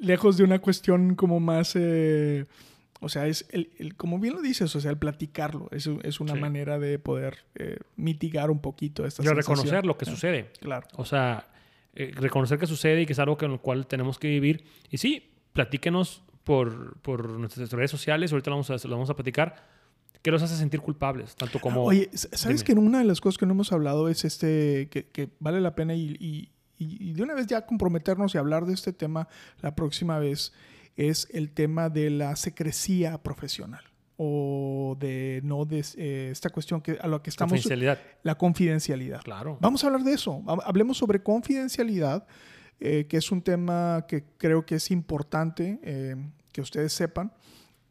lejos 0.00 0.36
de 0.36 0.44
una 0.44 0.60
cuestión 0.60 1.14
como 1.16 1.40
más. 1.40 1.72
eh, 1.74 2.46
o 3.00 3.08
sea, 3.08 3.26
es 3.26 3.46
el, 3.50 3.70
el- 3.78 3.94
como 3.96 4.18
bien 4.20 4.34
lo 4.34 4.40
dices, 4.42 4.74
o 4.76 4.80
sea, 4.80 4.90
el 4.90 4.96
platicarlo 4.98 5.68
es, 5.72 5.88
es 6.02 6.20
una 6.20 6.34
Sí. 6.34 6.40
manera 6.40 6.78
de 6.78 6.98
poder 6.98 7.38
eh, 7.56 7.78
mitigar 7.96 8.50
un 8.50 8.60
poquito 8.60 9.04
esta 9.04 9.22
sensación. 9.22 9.36
reconocer 9.36 9.84
lo 9.86 9.98
que 9.98 10.04
Ah, 10.08 10.10
sucede. 10.10 10.50
Claro. 10.60 10.86
O 10.94 11.04
sea, 11.04 11.48
eh, 11.94 12.12
reconocer 12.14 12.58
que 12.58 12.66
sucede 12.66 13.02
y 13.02 13.06
que 13.06 13.12
es 13.12 13.18
algo 13.18 13.36
con 13.36 13.50
lo 13.50 13.60
cual 13.60 13.86
tenemos 13.86 14.18
que 14.18 14.28
vivir. 14.28 14.64
Y 14.90 14.98
sí, 14.98 15.30
platíquenos 15.52 16.22
por, 16.44 16.96
por 17.00 17.28
nuestras 17.28 17.70
redes 17.72 17.90
sociales. 17.90 18.32
Ahorita 18.32 18.50
lo 18.50 18.56
vamos, 18.56 18.70
a, 18.70 18.88
lo 18.88 18.94
vamos 18.94 19.10
a 19.10 19.14
platicar. 19.14 19.66
¿Qué 20.26 20.32
los 20.32 20.42
hace 20.42 20.56
sentir 20.56 20.80
culpables? 20.80 21.36
Tanto 21.36 21.60
como... 21.60 21.84
Oye, 21.84 22.10
¿sabes 22.12 22.64
Dime. 22.64 22.64
que 22.64 22.72
una 22.84 22.98
de 22.98 23.04
las 23.04 23.20
cosas 23.20 23.38
que 23.38 23.46
no 23.46 23.52
hemos 23.52 23.70
hablado 23.70 24.08
es 24.08 24.24
este, 24.24 24.88
que, 24.90 25.06
que 25.06 25.30
vale 25.38 25.60
la 25.60 25.76
pena 25.76 25.94
y, 25.94 26.16
y- 26.18 26.50
y- 26.78 27.10
y 27.10 27.12
de 27.12 27.22
una 27.22 27.32
vez 27.34 27.46
ya 27.46 27.64
comprometernos 27.64 28.34
y 28.34 28.38
hablar 28.38 28.66
de 28.66 28.74
este 28.74 28.92
tema 28.92 29.28
la 29.62 29.76
próxima 29.76 30.18
vez, 30.18 30.52
es 30.96 31.28
el 31.32 31.52
tema 31.52 31.90
de 31.90 32.10
la 32.10 32.34
secrecía 32.34 33.22
profesional 33.22 33.84
o 34.16 34.96
de 34.98 35.42
no 35.44 35.64
de 35.64 35.84
eh, 35.96 36.30
esta 36.32 36.50
cuestión 36.50 36.80
que 36.80 36.98
a 37.00 37.06
lo 37.06 37.22
que 37.22 37.30
estamos 37.30 37.52
confidencialidad. 37.52 38.00
la 38.24 38.34
confidencialidad. 38.36 39.20
Claro. 39.22 39.58
Vamos 39.60 39.84
a 39.84 39.86
hablar 39.86 40.02
de 40.02 40.12
eso. 40.14 40.42
Ha- 40.48 40.64
Hablemos 40.66 40.98
sobre 40.98 41.22
confidencialidad, 41.22 42.26
eh, 42.80 43.06
que 43.08 43.18
es 43.18 43.30
un 43.30 43.42
tema 43.42 44.06
que 44.08 44.24
creo 44.38 44.66
que 44.66 44.74
es 44.74 44.90
importante 44.90 45.78
eh, 45.84 46.16
que 46.50 46.60
ustedes 46.62 46.92
sepan 46.92 47.30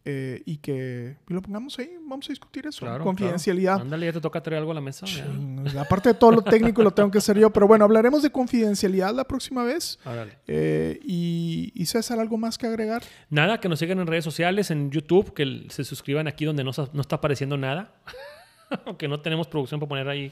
eh, 0.07 0.43
y 0.45 0.57
que 0.57 1.17
lo 1.27 1.41
pongamos 1.41 1.79
ahí. 1.79 1.89
Vamos 2.07 2.27
a 2.27 2.29
discutir 2.29 2.67
eso. 2.67 2.85
Claro, 2.85 3.03
confidencialidad. 3.03 3.73
claro. 3.73 3.85
Ándale, 3.85 4.05
ya 4.05 4.13
te 4.13 4.21
toca 4.21 4.41
traer 4.43 4.59
algo 4.59 4.71
a 4.71 4.75
la 4.75 4.81
mesa. 4.81 5.07
Ching, 5.07 5.67
Aparte 5.79 6.09
de 6.09 6.15
todo 6.15 6.31
lo 6.31 6.43
técnico 6.43 6.83
lo 6.83 6.91
tengo 6.91 7.09
que 7.09 7.17
hacer 7.17 7.39
yo, 7.39 7.49
pero 7.49 7.67
bueno, 7.67 7.85
hablaremos 7.85 8.21
de 8.21 8.29
confidencialidad 8.29 9.15
la 9.15 9.23
próxima 9.23 9.63
vez. 9.63 9.97
Eh, 10.45 10.99
y, 11.03 11.71
y 11.73 11.85
César, 11.87 12.19
¿algo 12.19 12.37
más 12.37 12.59
que 12.59 12.67
agregar? 12.67 13.01
Nada, 13.31 13.59
que 13.59 13.67
nos 13.67 13.79
sigan 13.79 13.99
en 13.99 14.05
redes 14.05 14.23
sociales, 14.23 14.69
en 14.69 14.91
YouTube, 14.91 15.33
que 15.33 15.65
se 15.69 15.83
suscriban 15.83 16.27
aquí 16.27 16.45
donde 16.45 16.63
no, 16.63 16.71
no 16.93 17.01
está 17.01 17.15
apareciendo 17.15 17.57
nada. 17.57 17.95
Aunque 18.85 19.07
no 19.07 19.19
tenemos 19.21 19.47
producción 19.47 19.79
para 19.79 19.89
poner 19.89 20.07
ahí 20.07 20.31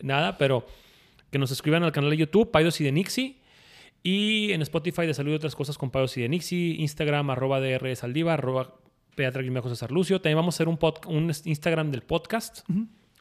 nada, 0.00 0.38
pero 0.38 0.66
que 1.30 1.38
nos 1.38 1.50
suscriban 1.50 1.82
al 1.82 1.92
canal 1.92 2.08
de 2.08 2.16
YouTube, 2.16 2.50
Paidos 2.50 2.80
y 2.80 2.84
de 2.84 2.92
Nixie. 2.92 3.36
Y 4.02 4.52
en 4.52 4.62
Spotify 4.62 5.06
de 5.06 5.14
Salud 5.14 5.32
y 5.32 5.34
otras 5.34 5.54
cosas 5.54 5.76
con 5.76 5.90
Paidos 5.90 6.16
y 6.16 6.22
de 6.22 6.30
Nixie. 6.30 6.76
Instagram, 6.80 7.28
arroba 7.30 7.60
DR 7.60 7.94
Saldiva, 7.94 8.34
arroba 8.34 8.74
Pediatra 9.14 9.42
Guimejo 9.42 9.68
César 9.68 9.90
Lucio. 9.90 10.20
También 10.20 10.36
vamos 10.36 10.54
a 10.54 10.56
hacer 10.56 10.68
un, 10.68 11.32
Instagram 11.44 11.90
del 11.90 12.02
podcast 12.02 12.60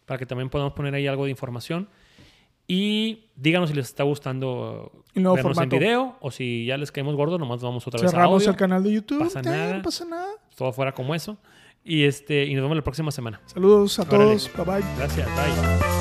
para 0.05 0.17
que 0.17 0.25
también 0.25 0.49
podamos 0.49 0.73
poner 0.73 0.93
ahí 0.93 1.07
algo 1.07 1.25
de 1.25 1.31
información. 1.31 1.89
Y 2.67 3.25
díganos 3.35 3.69
si 3.69 3.75
les 3.75 3.87
está 3.87 4.03
gustando 4.03 5.03
vernos 5.13 5.41
formato. 5.41 5.63
en 5.63 5.69
video 5.69 6.17
o 6.21 6.31
si 6.31 6.65
ya 6.65 6.77
les 6.77 6.91
caemos 6.91 7.15
gordos, 7.15 7.39
nomás 7.39 7.61
vamos 7.61 7.85
otra 7.85 7.99
vez 7.99 8.07
a 8.09 8.11
Cerramos 8.11 8.41
audio. 8.41 8.51
el 8.51 8.55
canal 8.55 8.83
de 8.83 8.93
YouTube. 8.93 9.19
Pasa 9.19 9.41
nada. 9.41 9.75
No 9.75 9.81
pasa 9.81 10.05
nada. 10.05 10.29
Todo 10.55 10.71
fuera 10.71 10.93
como 10.93 11.13
eso. 11.13 11.37
Y, 11.83 12.03
este, 12.03 12.45
y 12.45 12.53
nos 12.53 12.61
vemos 12.63 12.77
la 12.77 12.83
próxima 12.83 13.11
semana. 13.11 13.41
Saludos 13.45 13.99
a 13.99 14.03
Órale. 14.03 14.17
todos. 14.17 14.51
Bye 14.55 14.65
bye. 14.65 14.83
Gracias. 14.97 15.27
Bye. 15.27 16.00